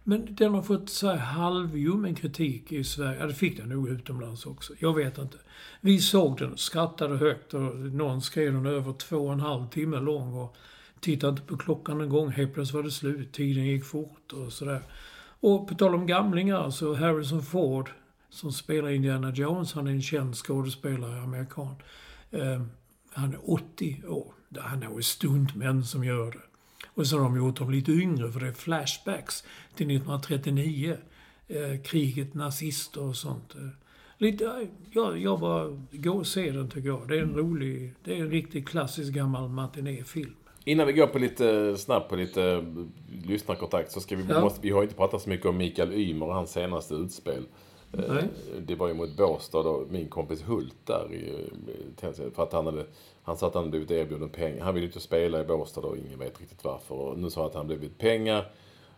[0.03, 3.19] Men den har fått så här halvljummen kritik i Sverige.
[3.19, 4.73] Ja, det fick den nog utomlands också.
[4.79, 5.37] Jag vet inte.
[5.81, 9.99] Vi såg den, skrattade högt och någon skrev den över två och en halv timme
[9.99, 10.55] lång och
[10.99, 12.31] tittade inte på klockan en gång.
[12.31, 13.31] Helt plötsligt var det slut.
[13.31, 14.81] Tiden gick fort och sådär.
[15.39, 17.89] Och på tal om gamlingar, så Harrison Ford
[18.29, 21.75] som spelar Indiana Jones, han är en känd skådespelare, amerikan.
[22.31, 22.61] Eh,
[23.13, 24.33] han är 80 år.
[24.59, 26.52] Han är stuntmän som gör det.
[26.93, 29.43] Och så har de gjort dem lite yngre för det är flashbacks
[29.75, 30.97] till 1939.
[31.47, 33.55] Eh, kriget, nazister och sånt.
[33.55, 33.67] Eh,
[34.17, 37.07] lite, ja, jag bara, gå och se den tycker jag.
[37.07, 40.35] Det är en rolig, det är en riktigt klassisk gammal matinéfilm.
[40.65, 42.63] Innan vi går på lite snabbt på lite eh,
[43.27, 44.41] lyssnarkontakt så ska vi, ja.
[44.41, 47.43] måste, vi har inte pratat så mycket om Mikael Ymer och hans senaste utspel.
[47.93, 48.23] Eh, Nej.
[48.67, 51.31] Det var ju mot Båstad och min kompis Hult där.
[52.35, 52.85] För att han hade,
[53.23, 54.63] han sa att han blivit erbjuden pengar.
[54.63, 56.95] Han ville inte spela i Båstad och ingen vet riktigt varför.
[56.95, 58.51] Och nu sa att han blivit pengar.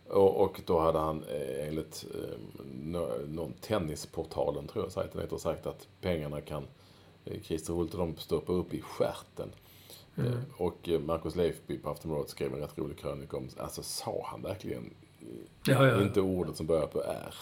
[0.09, 2.05] Och, och då hade han eh, enligt
[3.28, 6.67] någon tennisportalen, tror jag sajten heter, sagt att pengarna kan
[7.43, 9.49] Christer Hult och de stoppa upp i skärten.
[10.17, 10.34] Mm.
[10.57, 14.93] Och Marcus Leifby på Aftonbladet skrev en rätt rolig krönika om, alltså sa han verkligen
[15.65, 17.36] ja, ja, inte ordet som börjar på R?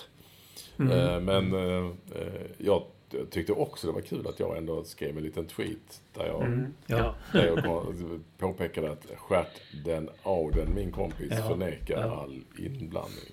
[0.80, 0.92] Mm.
[0.92, 2.84] Eh, men eh, jag
[3.30, 6.74] tyckte också det var kul att jag ändå skrev en liten tweet där jag, mm.
[6.86, 7.16] ja.
[7.32, 7.90] där jag
[8.38, 11.48] påpekade att skärt den Auden, min kompis, ja.
[11.48, 12.22] förnekar ja.
[12.22, 13.32] all inblandning.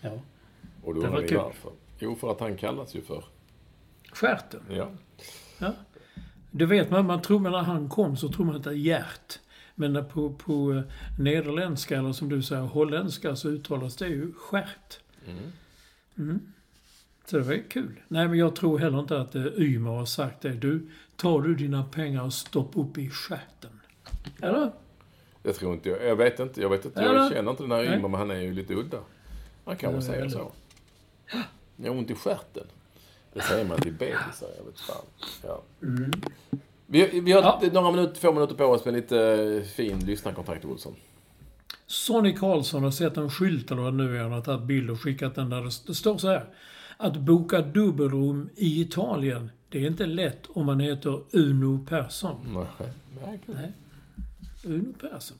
[0.00, 0.10] Ja.
[0.84, 1.72] Och då undrar ni varför?
[1.98, 3.24] Jo, för att han kallas ju för...
[4.12, 4.60] Stjärten?
[4.70, 4.88] Ja.
[5.58, 5.72] ja.
[6.50, 9.38] Det vet man, man tror när han kom så tror man att det är Gert.
[9.74, 10.82] Men på, på eh,
[11.18, 15.00] nederländska, eller som du säger, holländska, så uttalas det ju skärt.
[15.26, 15.52] Mm.
[16.18, 16.52] Mm.
[17.24, 18.00] Så det var ju kul.
[18.08, 20.52] Nej, men jag tror heller inte att Ymer har sagt det.
[20.52, 23.80] Du, tar du dina pengar och stopp upp i stjärten?
[24.42, 24.72] Eller?
[25.42, 26.04] Det tror inte jag.
[26.04, 26.60] Jag vet inte.
[26.60, 27.00] Jag vet inte.
[27.00, 28.98] Jag känner inte den här Ymer, men han är ju lite udda.
[29.64, 30.52] Man kan väl säga så.
[31.76, 32.64] Jag har ont i stjärten.
[33.32, 35.04] Det säger man till bebisar, jag vet fan.
[35.42, 35.62] Ja.
[35.82, 36.10] Mm.
[36.86, 37.60] Vi, vi har ja.
[37.72, 40.94] några minuter, få minuter på oss med lite eh, fin lyssnarkontakt, Olsson.
[41.86, 44.22] Sonny Karlsson har sett en skylt eller vad nu är.
[44.22, 45.86] Han har tagit bild och skickat den där.
[45.86, 46.44] Det står så här.
[46.96, 52.66] Att boka dubbelrum i Italien, det är inte lätt om man heter Uno Persson.
[53.24, 53.72] Nej, Nej.
[54.64, 55.38] Uno Persson.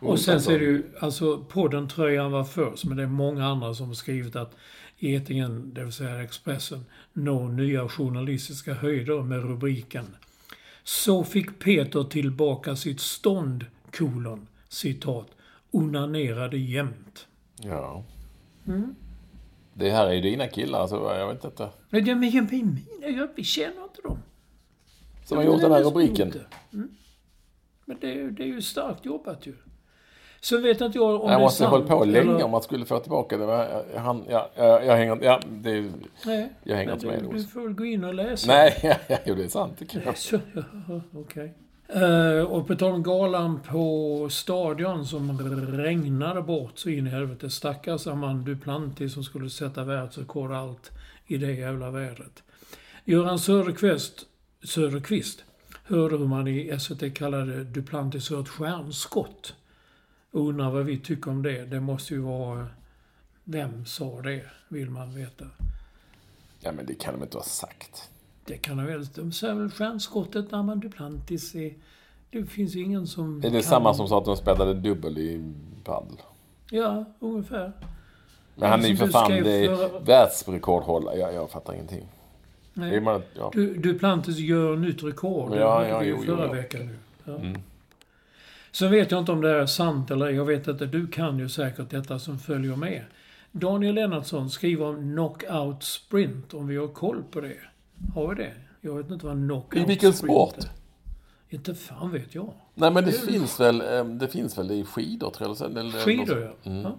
[0.00, 3.46] Och sen så är det ju, alltså podden Tröjan var först, men det är många
[3.46, 4.56] andra som skrivit att
[4.98, 10.16] Getingen, det vill säga Expressen, når nya journalistiska höjder med rubriken
[10.84, 13.66] Så fick Peter tillbaka sitt stånd,
[13.98, 15.26] kolon, citat,
[15.70, 17.26] onanerade jämt.
[17.62, 18.04] Ja.
[18.66, 18.94] Mm.
[19.78, 21.68] Det här är ju dina killar, alltså jag vet inte.
[21.90, 22.32] Nej, men
[23.02, 24.18] jag, jag, vi känner inte dem.
[25.24, 26.32] Som har gjort den här rubriken?
[26.72, 26.88] Mm.
[27.84, 29.54] Men det, det är ju starkt jobbat ju.
[30.40, 31.32] Så vet inte jag om jag det är sant.
[31.32, 32.44] Jag måste hålla på länge eller...
[32.44, 33.84] om man skulle få tillbaka det.
[33.96, 35.92] Han, ja, jag, jag hänger, ja, det,
[36.26, 37.22] Nej, jag hänger inte med.
[37.22, 38.52] Du, du får väl gå in och läsa.
[38.52, 39.78] Nej, ja, jo, det är sant.
[39.78, 40.14] Det kan jag.
[41.12, 41.20] Okej.
[41.20, 41.48] Okay.
[41.94, 45.38] Uh, och på tal om galan på Stadion som
[45.72, 47.50] regnade bort så in i helvete.
[47.50, 50.90] Stackars Amand Duplantis som skulle sätta världsrekord allt
[51.26, 52.42] i det jävla vädret.
[53.04, 54.26] Göran Söderqvist,
[54.64, 55.44] Söderqvist
[55.84, 59.54] hörde hur man i SVT kallade Duplantis för ett stjärnskott.
[60.30, 61.64] Undrar vad vi tycker om det.
[61.64, 62.66] Det måste ju vara...
[63.44, 65.44] Vem sa det, vill man veta.
[66.60, 68.10] Ja, men det kan de inte ha sagt.
[68.46, 69.04] Det kan de väl.
[69.06, 71.74] De säger väl stjärnskottet när man Duplantis är...
[72.30, 73.44] Det finns ju ingen som...
[73.44, 76.16] Är det samma som sa att de spelade dubbel i padel?
[76.70, 77.72] Ja, ungefär.
[78.54, 80.00] Men han är ju för fan för...
[80.00, 81.18] världsrekordhållare.
[81.18, 82.08] Jag, jag fattar ingenting.
[82.74, 83.00] Nej.
[83.00, 83.50] Man, ja.
[83.52, 85.50] du, Duplantis gör nytt rekord.
[85.50, 86.96] Det ja, ja, jo, förra jo, veckan nu.
[87.24, 87.36] Ja.
[87.36, 87.60] Mm.
[88.72, 91.48] Sen vet jag inte om det är sant eller Jag vet att du kan ju
[91.48, 93.04] säkert detta som följer med.
[93.52, 97.56] Daniel Lennartsson skriver om knockout sprint, om vi har koll på det.
[98.14, 98.54] Har vi det?
[98.80, 99.82] Jag vet inte vad knockout är.
[99.82, 100.58] I vilken sport?
[100.58, 100.70] Är.
[101.48, 102.52] Inte fan vet jag.
[102.74, 105.78] Nej men det, det finns väl, ehm, det finns väl i skidor tror jag.
[105.78, 106.70] Eller, skidor ja.
[106.70, 106.82] Mm.
[106.82, 106.96] ja.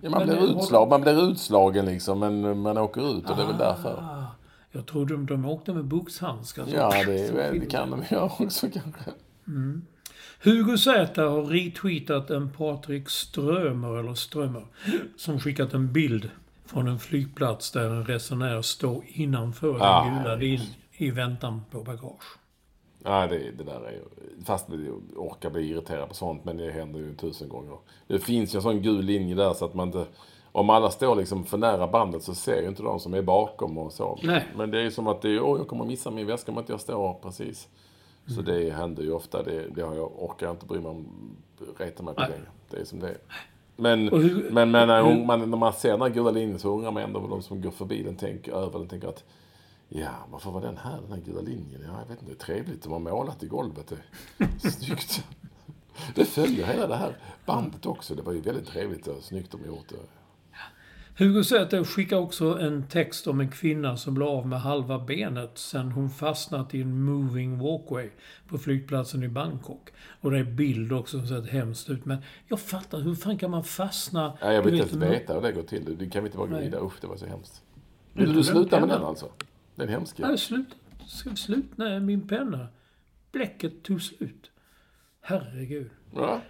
[0.00, 0.10] ja.
[0.10, 3.62] man, blir utslag, man blir utslagen liksom, men man åker ut och det är väl
[3.62, 3.74] ah.
[3.74, 4.24] därför.
[4.72, 6.66] Jag trodde de, de åkte med boxhandskar.
[6.74, 9.10] Ja, det, det kan de göra också kanske.
[9.46, 9.82] Mm.
[10.44, 14.66] Hugo Z har retweetat en Patrik Strömer, eller Strömer,
[15.16, 16.30] som skickat en bild
[16.72, 21.82] från en flygplats där en resenär står innanför ah, den gula linjen i väntan på
[21.82, 22.38] bagage.
[22.98, 24.04] Nej, det, det där är ju...
[24.44, 27.76] Fast jag orkar bli irriterad på sånt, men det händer ju tusen gånger.
[28.06, 30.06] Det finns ju en sån gul linje där så att man inte...
[30.52, 33.78] Om alla står liksom för nära bandet så ser ju inte de som är bakom
[33.78, 34.18] och så.
[34.22, 34.46] Nej.
[34.56, 36.58] Men det är ju som att det är, åh, jag kommer missa min väska om
[36.58, 37.68] inte jag står precis.
[38.26, 38.44] Så mm.
[38.44, 39.42] det händer ju ofta.
[39.42, 41.06] Det, det har jag, orkar jag inte bry mig om,
[41.78, 42.46] reta mig på längre.
[42.70, 43.18] Det är som det är.
[43.76, 46.58] Men, hur- men, men när, hur- hon, man, när man ser den här gula linjen
[46.58, 48.88] så undrar man ändå vad de som går förbi den tänker över den.
[48.88, 49.24] Tänker att
[49.88, 51.80] ja, varför var den här, den här gula linjen?
[51.86, 52.82] Ja, jag vet inte, trevligt.
[52.82, 53.86] De har målat i golvet.
[54.38, 55.24] Det är snyggt.
[56.14, 57.16] Det följer hela det här
[57.46, 58.14] bandet också.
[58.14, 59.96] Det var ju väldigt trevligt och snyggt de gjort det.
[61.22, 65.58] Hugo Säter skickar också en text om en kvinna som blev av med halva benet
[65.58, 68.10] sen hon fastnat i en moving walkway
[68.48, 69.90] på flygplatsen i Bangkok.
[70.20, 72.04] Och det är bild också som ser hemskt ut.
[72.04, 72.18] Men
[72.48, 74.38] jag fattar, hur fan kan man fastna...
[74.40, 75.96] Ja, jag du vill inte ens veta hur det går till.
[75.98, 76.84] Det kan vi inte bara gå vidare.
[76.84, 77.62] Usch, det var så hemskt.
[78.12, 79.28] Vill du den sluta med den alltså?
[79.74, 80.18] Den är hemsk.
[80.18, 80.68] Nej, slut.
[81.06, 81.68] Ska vi sluta?
[81.76, 82.66] Nej, min penna.
[83.32, 84.50] Bläcket tog slut.
[85.20, 85.90] Herregud.
[86.14, 86.40] Ja.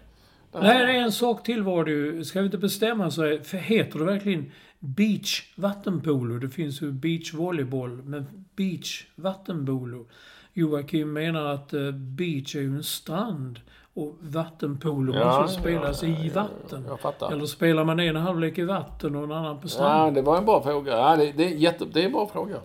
[0.61, 2.25] Nej, det är en sak till var det ju.
[2.25, 3.45] Ska vi inte bestämma sig?
[3.45, 6.39] För heter det verkligen beach vattenpolo?
[6.39, 10.07] Det finns ju beach volleyboll, men beach vattenpolo.
[10.53, 13.61] Joakim menar att eh, beach är ju en strand
[13.95, 17.33] och vattenpolo Ja, måste spelas ja, i ja, vatten.
[17.33, 20.15] Eller spelar man en halvlek i vatten och en annan på Ja, strand?
[20.15, 20.93] det var en bra fråga.
[20.99, 22.57] Ja, det, det, är jätte, det är en bra fråga.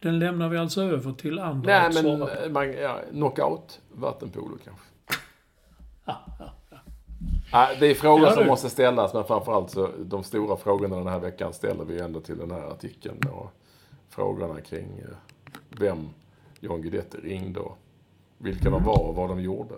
[0.00, 2.42] Den lämnar vi alltså över till andra Nej, att men svara på.
[2.44, 4.84] eh, man, ja, knockout, vattenpolo kanske.
[7.50, 11.18] Det är frågor Ja, som måste ställas, men framförallt så de stora frågorna den här
[11.18, 13.18] veckan ställer vi ändå till den här artikeln.
[13.32, 13.50] Och
[14.08, 15.04] frågorna kring eh,
[15.68, 16.08] vem
[16.60, 17.78] John Guidetti ringde och
[18.38, 18.72] vilka Mm.
[18.80, 19.74] de var och vad de gjorde.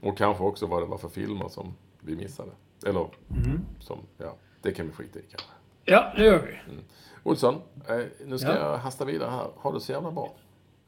[0.00, 2.50] Och kanske också vad det var för filmer som vi missade.
[2.86, 3.60] Eller Mm.
[3.80, 5.48] som, ja, det kan vi skita i kanske.
[5.84, 6.74] Ja, det gör vi.
[7.22, 7.54] Olsson,
[7.88, 8.58] eh, nu ska Ja.
[8.70, 9.48] jag hasta vidare här.
[9.56, 10.34] Ha det så jävla bra.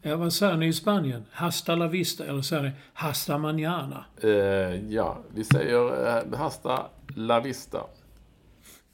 [0.06, 1.24] Ja, vad säger ni i Spanien?
[1.32, 4.04] Hasta la vista, eller säger ni hasta mañana?
[4.22, 4.30] Eh,
[4.92, 6.86] ja, vi säger eh, hasta
[7.16, 7.78] la vista.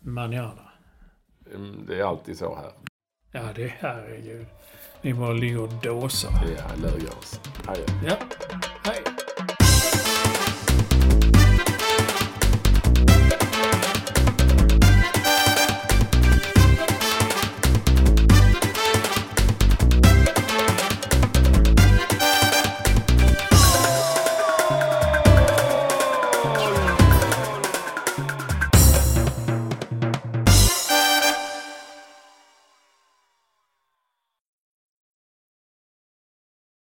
[0.01, 0.71] Mañana.
[1.55, 2.73] Mm, Det är alltid så här.
[3.33, 4.47] Ja, det är herregud.
[5.03, 6.31] Ni bara ligger och dåsar.
[6.31, 7.41] Är lögörs.
[7.67, 7.85] Adjö.
[8.09, 8.17] Ja.